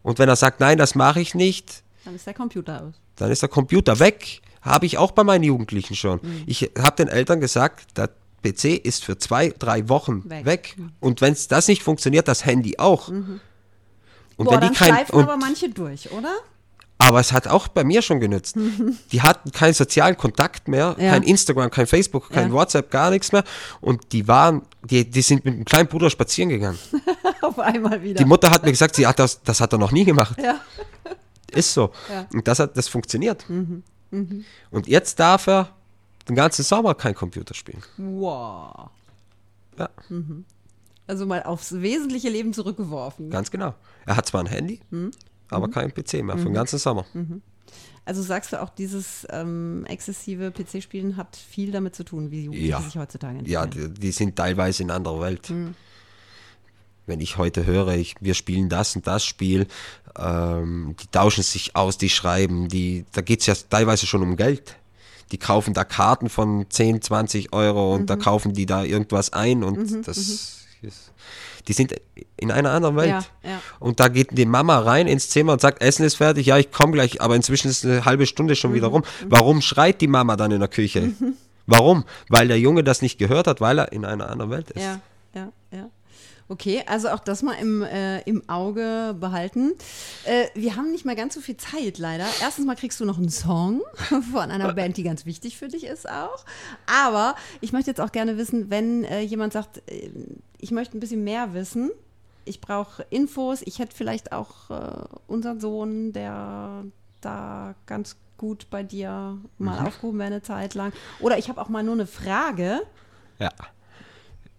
[0.02, 2.94] Und wenn er sagt, nein, das mache ich nicht, Dann ist der Computer aus.
[3.16, 4.40] dann ist der Computer weg.
[4.62, 6.20] Habe ich auch bei meinen Jugendlichen schon.
[6.22, 6.42] Mhm.
[6.46, 8.11] Ich habe den Eltern gesagt, der
[8.43, 10.45] PC ist für zwei, drei Wochen Weg.
[10.45, 10.76] weg.
[11.01, 13.09] Und wenn es das nicht funktioniert, das Handy auch.
[13.09, 13.41] Und Mhm.
[14.36, 16.32] Boah, wenn dann die kein, schleifen und, aber manche durch, oder?
[17.01, 18.57] aber es hat auch bei mir schon genützt.
[19.12, 21.11] Die hatten keinen sozialen Kontakt mehr, Ja.
[21.12, 22.55] kein Instagram, kein Facebook, kein Ja.
[22.55, 23.45] WhatsApp, gar nichts mehr.
[23.80, 26.78] Und die waren, die, die sind mit dem kleinen Bruder spazieren gegangen.
[27.43, 28.14] Auf einmal wieder.
[28.18, 30.36] Die Mutter hat mir gesagt, sie hat das, das hat er noch nie gemacht.
[30.43, 30.61] ja.
[31.51, 31.86] Ist so.
[32.30, 32.39] Mhm.
[32.39, 33.45] Und das hat, das funktioniert.
[34.11, 35.70] Und jetzt darf er
[36.28, 37.82] den ganzen Sommer kein Computer spielen.
[37.96, 38.90] Wow.
[39.78, 39.88] Ja,
[41.06, 43.30] Also mal aufs wesentliche Leben zurückgeworfen.
[43.30, 43.74] ganz genau.
[44.06, 45.10] Er hat zwar ein Handy, Mhm.
[45.50, 47.04] aber kein PC mehr für den ganzen Sommer.
[48.04, 52.70] Also sagst du auch, dieses ähm, exzessive PC-Spielen hat viel damit zu tun, wie Jugendliche
[52.70, 52.80] Ja.
[52.80, 53.94] sich heutzutage Ja, entwickeln.
[53.94, 55.50] die, die sind teilweise in anderer Welt.
[55.50, 55.74] Mhm.
[57.06, 59.66] Wenn ich heute höre, ich, wir spielen das und das Spiel,
[60.18, 64.36] ähm, die tauschen sich aus, die schreiben, die, da geht es ja teilweise schon um
[64.36, 64.76] Geld.
[65.32, 68.20] Die kaufen da Karten von 10, 20 Euro und da Mhm.
[68.20, 70.66] kaufen die da irgendwas ein und das ist,
[71.66, 71.94] die sind
[72.38, 73.10] in einer anderen Welt.
[73.10, 73.60] Ja, ja.
[73.78, 76.70] Und da geht die Mama rein ins Zimmer und sagt, Essen ist fertig, ja, ich
[76.70, 78.74] komme gleich, aber inzwischen ist eine halbe Stunde schon Mhm.
[78.76, 79.02] wieder rum.
[79.28, 81.12] Warum schreit die Mama dann in der Küche?
[81.66, 82.04] Warum?
[82.30, 84.82] Weil der Junge das nicht gehört hat, weil er in einer anderen Welt ist.
[84.82, 85.00] Ja,
[85.34, 85.90] ja, ja.
[86.51, 89.74] Okay, also auch das mal im, äh, im Auge behalten.
[90.24, 92.24] Äh, wir haben nicht mehr ganz so viel Zeit, leider.
[92.40, 93.82] Erstens mal kriegst du noch einen Song
[94.32, 96.44] von einer Band, die ganz wichtig für dich ist auch.
[96.86, 100.11] Aber ich möchte jetzt auch gerne wissen, wenn äh, jemand sagt, äh,
[100.59, 101.90] ich möchte ein bisschen mehr wissen,
[102.46, 106.84] ich brauche Infos, ich hätte vielleicht auch äh, unseren Sohn, der
[107.20, 109.86] da ganz gut bei dir mal mhm.
[109.86, 110.94] aufgehoben wäre eine Zeit lang.
[111.20, 112.80] Oder ich habe auch mal nur eine Frage.
[113.38, 113.51] Ja.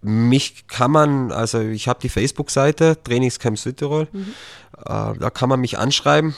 [0.02, 4.34] Mich kann man, also ich habe die Facebook-Seite Trainingscamp Südtirol, mhm.
[4.78, 4.84] äh,
[5.20, 6.36] da kann man mich anschreiben.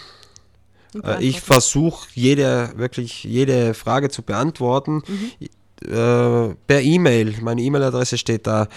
[1.04, 5.04] Äh, ich versuche jede, wirklich jede Frage zu beantworten.
[5.08, 5.48] Mhm.
[5.88, 8.68] Äh, per E-Mail, meine E-Mail-Adresse steht da,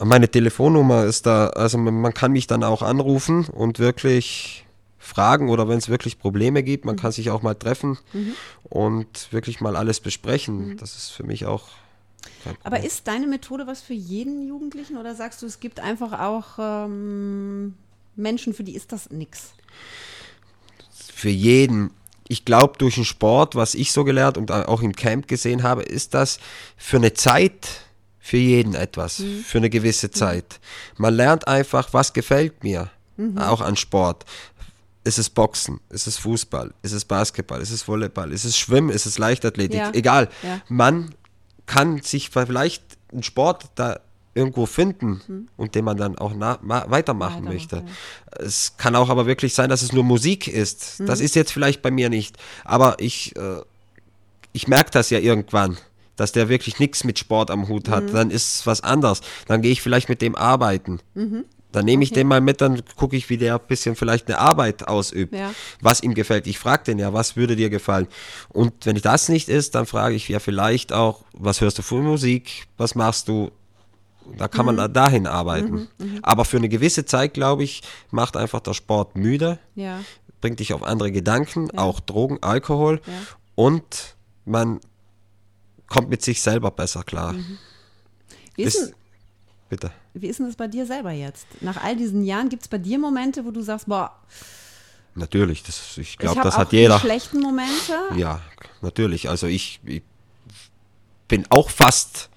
[0.00, 4.64] meine Telefonnummer ist da, also man, man kann mich dann auch anrufen und wirklich
[4.98, 7.00] fragen oder wenn es wirklich Probleme gibt, man mhm.
[7.00, 8.34] kann sich auch mal treffen mhm.
[8.64, 10.70] und wirklich mal alles besprechen.
[10.70, 10.76] Mhm.
[10.78, 11.68] Das ist für mich auch
[12.62, 16.58] aber ist deine Methode was für jeden Jugendlichen oder sagst du, es gibt einfach auch
[16.58, 17.74] ähm,
[18.16, 19.52] Menschen, für die ist das nichts?
[21.14, 21.90] Für jeden.
[22.28, 25.82] Ich glaube, durch den Sport, was ich so gelernt und auch im Camp gesehen habe,
[25.82, 26.38] ist das
[26.76, 27.88] für eine Zeit
[28.28, 29.42] für jeden etwas, mhm.
[29.42, 30.60] für eine gewisse Zeit.
[30.98, 33.38] Man lernt einfach, was gefällt mir, mhm.
[33.38, 34.26] auch an Sport.
[35.02, 35.80] Ist es Boxen?
[35.88, 36.74] Ist es Fußball?
[36.82, 37.62] Ist es Basketball?
[37.62, 38.30] Ist es Volleyball?
[38.30, 38.90] Ist es Schwimmen?
[38.90, 39.78] Ist es Leichtathletik?
[39.78, 39.90] Ja.
[39.94, 40.28] Egal.
[40.42, 40.60] Ja.
[40.68, 41.14] Man
[41.68, 44.00] kann sich vielleicht einen Sport da
[44.34, 45.48] irgendwo finden mhm.
[45.56, 47.76] und den man dann auch weitermachen Weiter möchte.
[47.76, 48.44] Ja.
[48.44, 51.00] Es kann auch aber wirklich sein, dass es nur Musik ist.
[51.00, 51.06] Mhm.
[51.06, 52.36] Das ist jetzt vielleicht bei mir nicht.
[52.64, 53.60] Aber ich, äh,
[54.52, 55.76] ich merke das ja irgendwann,
[56.16, 58.04] dass der wirklich nichts mit Sport am Hut hat.
[58.04, 58.12] Mhm.
[58.12, 59.20] Dann ist es was anderes.
[59.46, 61.00] Dann gehe ich vielleicht mit dem arbeiten.
[61.72, 62.20] Dann nehme ich okay.
[62.20, 65.52] den mal mit, dann gucke ich, wie der ein bisschen vielleicht eine Arbeit ausübt, ja.
[65.80, 66.46] was ihm gefällt.
[66.46, 68.08] Ich frage den ja, was würde dir gefallen?
[68.48, 72.00] Und wenn das nicht ist, dann frage ich ja vielleicht auch, was hörst du für
[72.00, 72.68] Musik?
[72.78, 73.50] Was machst du?
[74.36, 74.76] Da kann mhm.
[74.76, 75.70] man dahin arbeiten.
[75.70, 76.18] Mhm, mhm.
[76.22, 80.00] Aber für eine gewisse Zeit, glaube ich, macht einfach der Sport müde, ja.
[80.40, 81.80] bringt dich auf andere Gedanken, ja.
[81.80, 83.00] auch Drogen, Alkohol
[83.54, 84.80] und man
[85.86, 87.34] kommt mit sich selber besser klar.
[87.34, 87.58] Mhm.
[88.56, 88.94] Ist
[89.68, 89.90] Bitte.
[90.14, 91.46] Wie ist denn das bei dir selber jetzt?
[91.60, 94.12] Nach all diesen Jahren gibt es bei dir Momente, wo du sagst, boah.
[95.14, 96.98] Natürlich, das, ich glaube, das hat jeder.
[96.98, 97.94] schlechten Momente?
[98.16, 98.40] Ja,
[98.80, 99.28] natürlich.
[99.28, 100.02] Also ich, ich
[101.26, 102.30] bin auch fast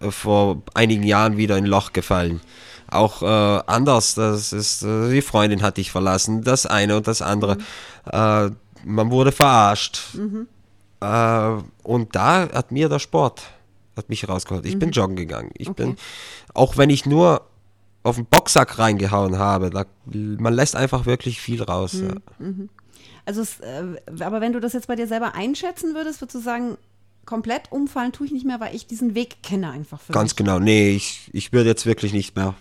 [0.00, 2.40] äh, vor einigen Jahren wieder in ein Loch gefallen.
[2.90, 7.20] Auch äh, anders, das ist, äh, die Freundin hat dich verlassen, das eine und das
[7.20, 7.56] andere.
[7.56, 7.62] Mhm.
[8.10, 8.50] Äh,
[8.84, 10.14] man wurde verarscht.
[10.14, 10.48] Mhm.
[11.00, 13.42] Äh, und da hat mir der Sport
[13.98, 14.64] hat mich rausgeholt.
[14.64, 14.78] Ich mhm.
[14.78, 15.50] bin joggen gegangen.
[15.58, 15.84] Ich okay.
[15.84, 15.96] bin,
[16.54, 17.42] auch wenn ich nur
[18.02, 21.94] auf den Boxsack reingehauen habe, da, man lässt einfach wirklich viel raus.
[21.94, 22.08] Mhm.
[22.08, 22.14] Ja.
[22.38, 22.68] Mhm.
[23.26, 23.84] Also, es, äh,
[24.20, 26.78] aber wenn du das jetzt bei dir selber einschätzen würdest, würdest du sagen,
[27.26, 30.36] komplett umfallen tue ich nicht mehr, weil ich diesen Weg kenne einfach für Ganz mich.
[30.36, 30.58] genau.
[30.58, 32.54] Nee, ich, ich würde jetzt wirklich nicht mehr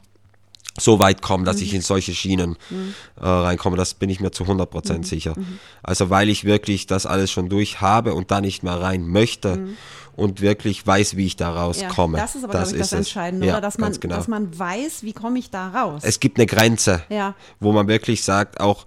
[0.80, 1.64] so weit kommen, dass mhm.
[1.64, 2.94] ich in solche Schienen mhm.
[3.20, 3.78] äh, reinkomme.
[3.78, 5.04] Das bin ich mir zu 100 Prozent mhm.
[5.04, 5.34] sicher.
[5.36, 5.60] Mhm.
[5.84, 9.58] Also weil ich wirklich das alles schon durch habe und da nicht mehr rein möchte
[9.58, 9.78] mhm
[10.18, 12.18] und wirklich weiß, wie ich da rauskomme.
[12.18, 13.62] Ja, das ist aber, das, ich, das Entscheidende, ja, oder?
[13.62, 14.16] Dass man, genau.
[14.16, 16.02] dass man weiß, wie komme ich da raus.
[16.04, 17.36] Es gibt eine Grenze, ja.
[17.60, 18.86] wo man wirklich sagt, auch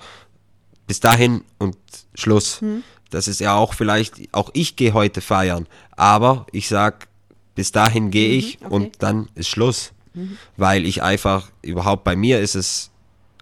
[0.89, 1.77] bis dahin und
[2.15, 2.61] Schluss.
[2.61, 2.83] Hm.
[3.11, 7.07] Das ist ja auch vielleicht, auch ich gehe heute feiern, aber ich sage,
[7.55, 8.75] bis dahin gehe mhm, ich okay.
[8.75, 9.93] und dann ist Schluss.
[10.15, 10.39] Mhm.
[10.57, 12.91] Weil ich einfach, überhaupt bei mir ist es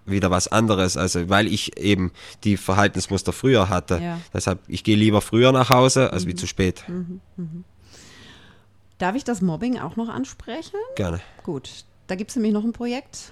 [0.05, 2.11] wieder was anderes, also weil ich eben
[2.43, 3.99] die Verhaltensmuster früher hatte.
[4.01, 4.19] Ja.
[4.33, 6.29] Deshalb, ich gehe lieber früher nach Hause als mhm.
[6.29, 6.83] wie zu spät.
[6.87, 7.21] Mhm.
[7.37, 7.63] Mhm.
[8.97, 10.75] Darf ich das Mobbing auch noch ansprechen?
[10.95, 11.21] Gerne.
[11.43, 13.31] Gut, da gibt es nämlich noch ein Projekt.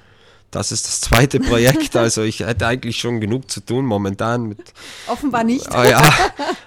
[0.51, 1.95] Das ist das zweite Projekt.
[1.97, 4.47] Also ich hätte eigentlich schon genug zu tun momentan.
[4.47, 4.59] Mit,
[5.07, 5.73] Offenbar nicht.
[5.73, 6.13] Äh, ja,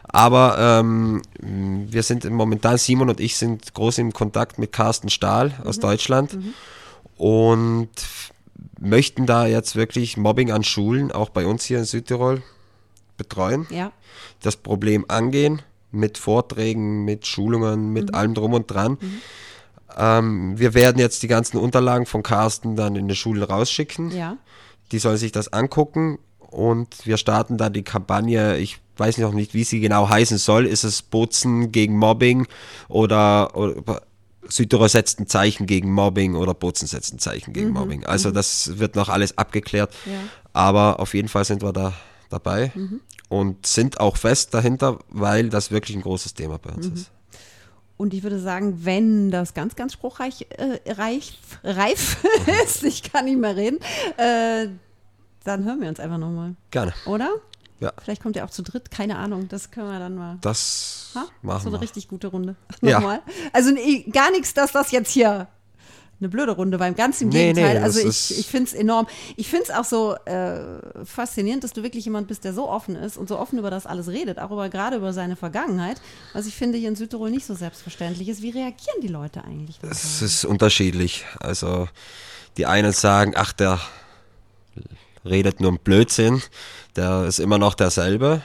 [0.04, 5.52] aber ähm, wir sind momentan, Simon und ich sind groß im Kontakt mit Carsten Stahl
[5.64, 5.82] aus mhm.
[5.82, 6.54] Deutschland mhm.
[7.16, 7.90] und
[8.80, 12.42] möchten da jetzt wirklich Mobbing an Schulen, auch bei uns hier in Südtirol,
[13.16, 13.66] betreuen.
[13.70, 13.92] Ja.
[14.42, 15.62] Das Problem angehen
[15.92, 18.14] mit Vorträgen, mit Schulungen, mit mhm.
[18.14, 18.98] allem drum und dran.
[19.96, 24.10] Ähm, wir werden jetzt die ganzen Unterlagen von Carsten dann in die Schulen rausschicken.
[24.10, 24.36] Ja.
[24.92, 28.58] Die sollen sich das angucken und wir starten dann die Kampagne.
[28.58, 30.66] Ich weiß noch nicht, wie sie genau heißen soll.
[30.66, 32.46] Ist es Bozen gegen Mobbing
[32.88, 34.02] oder, oder
[34.48, 37.74] Südtirol setzt ein Zeichen gegen Mobbing oder Bozen setzt ein Zeichen gegen mhm.
[37.74, 38.04] Mobbing.
[38.04, 38.34] Also mhm.
[38.34, 39.94] das wird noch alles abgeklärt.
[40.06, 40.12] Ja.
[40.52, 41.92] Aber auf jeden Fall sind wir da
[42.28, 42.72] dabei.
[42.74, 46.94] Mhm und sind auch fest dahinter, weil das wirklich ein großes Thema bei uns mhm.
[46.94, 47.10] ist.
[48.00, 52.24] Und ich würde sagen, wenn das ganz, ganz spruchreich äh, reif, reif
[52.64, 53.78] ist, ich kann nicht mehr reden,
[54.16, 54.68] äh,
[55.44, 56.54] dann hören wir uns einfach nochmal.
[56.70, 56.94] Gerne.
[57.04, 57.28] Oder?
[57.78, 57.92] Ja.
[58.02, 59.48] Vielleicht kommt ihr auch zu dritt, keine Ahnung.
[59.48, 60.38] Das können wir dann mal.
[60.40, 61.26] Das ha?
[61.42, 61.82] machen So eine wir.
[61.82, 62.56] richtig gute Runde.
[62.80, 63.20] Nochmal.
[63.26, 63.50] Ja.
[63.52, 63.74] Also
[64.10, 65.48] gar nichts, dass das jetzt hier
[66.20, 67.78] eine blöde Runde, beim ganz im Nee, Gegenteil.
[67.78, 69.06] nee, also ich, ich finde es enorm.
[69.36, 70.60] Ich finde es auch so äh,
[71.04, 73.86] faszinierend, dass du wirklich jemand bist, der so offen ist und so offen über das
[73.86, 76.00] alles redet, auch über, gerade über seine Vergangenheit,
[76.34, 78.42] was ich finde hier in Südtirol nicht so selbstverständlich ist.
[78.42, 79.78] Wie reagieren die Leute eigentlich?
[79.82, 81.24] Es ist unterschiedlich.
[81.40, 81.88] Also
[82.58, 83.80] die einen sagen, ach, der
[85.24, 86.42] redet nur einen Blödsinn,
[86.96, 88.42] der ist immer noch derselbe.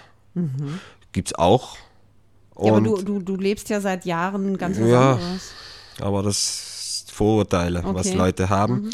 [1.12, 1.76] Gibt's auch.
[2.58, 5.14] ja, aber Und, du, du, du lebst ja seit Jahren ganz was Ja.
[5.14, 5.52] anderes.
[6.02, 6.65] aber das
[7.16, 8.18] Vorurteile, was Okay.
[8.18, 8.92] Leute haben.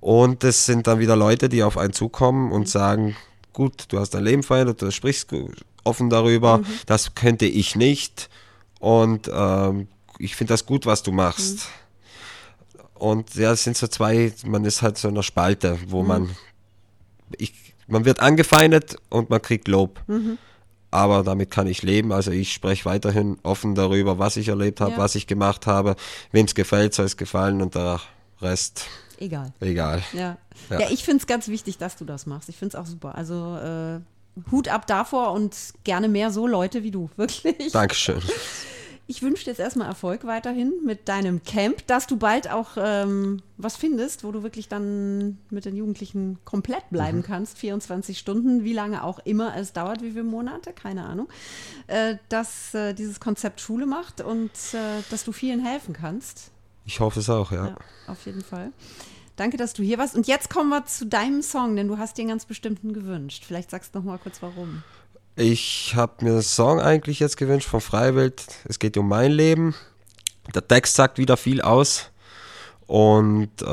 [0.00, 3.16] Und es sind dann wieder Leute, die auf einen zukommen und sagen,
[3.52, 5.28] gut, du hast dein Leben verändert, du sprichst
[5.84, 8.28] offen darüber, das könnte ich nicht.
[8.78, 9.88] Und ähm,
[10.18, 11.68] ich finde das gut, was du machst.
[12.94, 16.30] Und ja, es sind so zwei, man ist halt so in einer Spalte, wo man,
[17.38, 17.54] ich,
[17.86, 20.00] man wird angefeindet und man kriegt Lob.
[20.90, 22.12] Aber damit kann ich leben.
[22.12, 24.98] Also ich spreche weiterhin offen darüber, was ich erlebt habe, Ja.
[24.98, 25.94] was ich gemacht habe.
[26.32, 28.00] Wem es gefällt, soll es gefallen und der
[28.40, 28.86] Rest
[29.18, 29.52] Egal.
[29.60, 30.02] egal.
[30.12, 30.38] Ja,
[30.70, 30.80] ja.
[30.80, 30.90] Ja.
[30.90, 32.48] ich finde es ganz wichtig, dass du das machst.
[32.48, 33.14] Ich finde es auch super.
[33.14, 34.00] Also äh,
[34.50, 37.70] Hut ab davor und gerne mehr so Leute wie du, wirklich.
[37.72, 38.20] Dankeschön.
[39.10, 43.42] Ich wünsche dir jetzt erstmal Erfolg weiterhin mit deinem Camp, dass du bald auch ähm,
[43.56, 47.22] was findest, wo du wirklich dann mit den Jugendlichen komplett bleiben Mhm.
[47.24, 51.28] kannst, 24 Stunden, wie lange auch immer es dauert, wie viele Monate, keine Ahnung,
[51.88, 56.52] äh, dass äh, dieses Konzept Schule macht und äh, dass du vielen helfen kannst.
[56.84, 57.66] Ich hoffe es auch, ja.
[57.66, 58.70] Ja, auf jeden Fall.
[59.34, 60.14] Danke, dass du hier warst.
[60.14, 63.44] Und jetzt kommen wir zu deinem Song, denn du hast dir einen ganz bestimmten gewünscht.
[63.44, 64.84] Vielleicht sagst du noch mal kurz, warum.
[65.40, 68.44] Ich habe mir einen Song eigentlich jetzt gewünscht von Freiwild.
[68.64, 69.74] Es geht um mein Leben.
[70.54, 72.10] Der Text sagt wieder viel aus.
[72.86, 73.64] Und äh,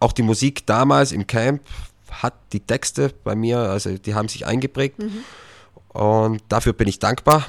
[0.00, 1.62] auch die Musik damals im Camp
[2.10, 4.96] hat die Texte bei mir, also die haben sich eingeprägt.
[5.88, 7.46] Und dafür bin ich dankbar,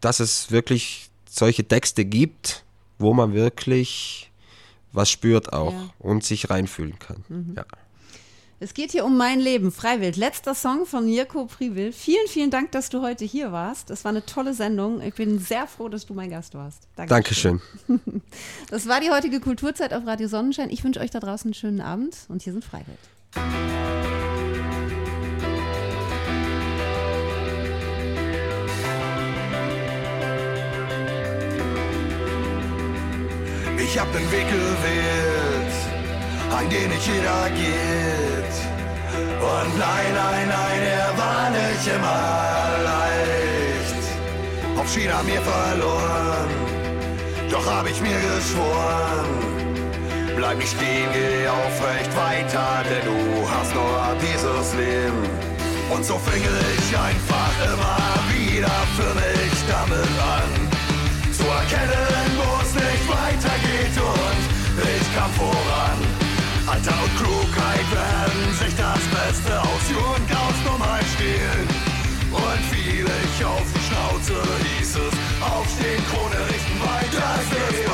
[0.00, 2.64] dass es wirklich solche Texte gibt,
[2.98, 4.30] wo man wirklich
[4.92, 5.90] was spürt auch Ja.
[5.98, 7.52] und sich reinfühlen kann.
[7.54, 7.66] Ja.
[8.58, 10.16] Es geht hier um mein Leben, Freiwild.
[10.16, 11.92] Letzter Song von Mirko Priwill.
[11.92, 13.90] Vielen, vielen Dank, dass du heute hier warst.
[13.90, 15.02] Es war eine tolle Sendung.
[15.02, 16.88] Ich bin sehr froh, dass du mein Gast warst.
[16.96, 17.60] Dankeschön.
[18.70, 20.70] Das war die heutige Kulturzeit auf Radio Sonnenschein.
[20.70, 22.98] Ich wünsche euch da draußen einen schönen Abend und hier sind Freiwild.
[33.78, 35.72] Ich hab den Weg gewählt,
[36.50, 38.35] ein den nicht jeder geht.
[39.46, 42.22] Und nein, nein, nein, er war nicht immer
[42.90, 44.04] leicht.
[44.78, 46.50] Auf China mir verloren,
[47.50, 49.30] doch hab ich mir geschworen.
[50.36, 55.22] Bleib nicht stehen, geh aufrecht weiter, denn du hast nur dieses Leben.
[55.90, 58.02] Und so fing ich einfach immer
[58.34, 60.50] wieder für mich damit an
[61.32, 64.46] zu erkennen, wo es nicht weitergeht und
[64.82, 65.98] ich kam voran.
[66.66, 68.25] Alter und Klugheit werden
[68.76, 71.66] das Beste aus Jugend, aus Dummheit stehlen.
[72.30, 74.34] Und fiel ich auf die Schnauze,
[74.78, 77.24] hieß es, aufstehen, Krone richten, weiter.
[77.36, 77.85] Das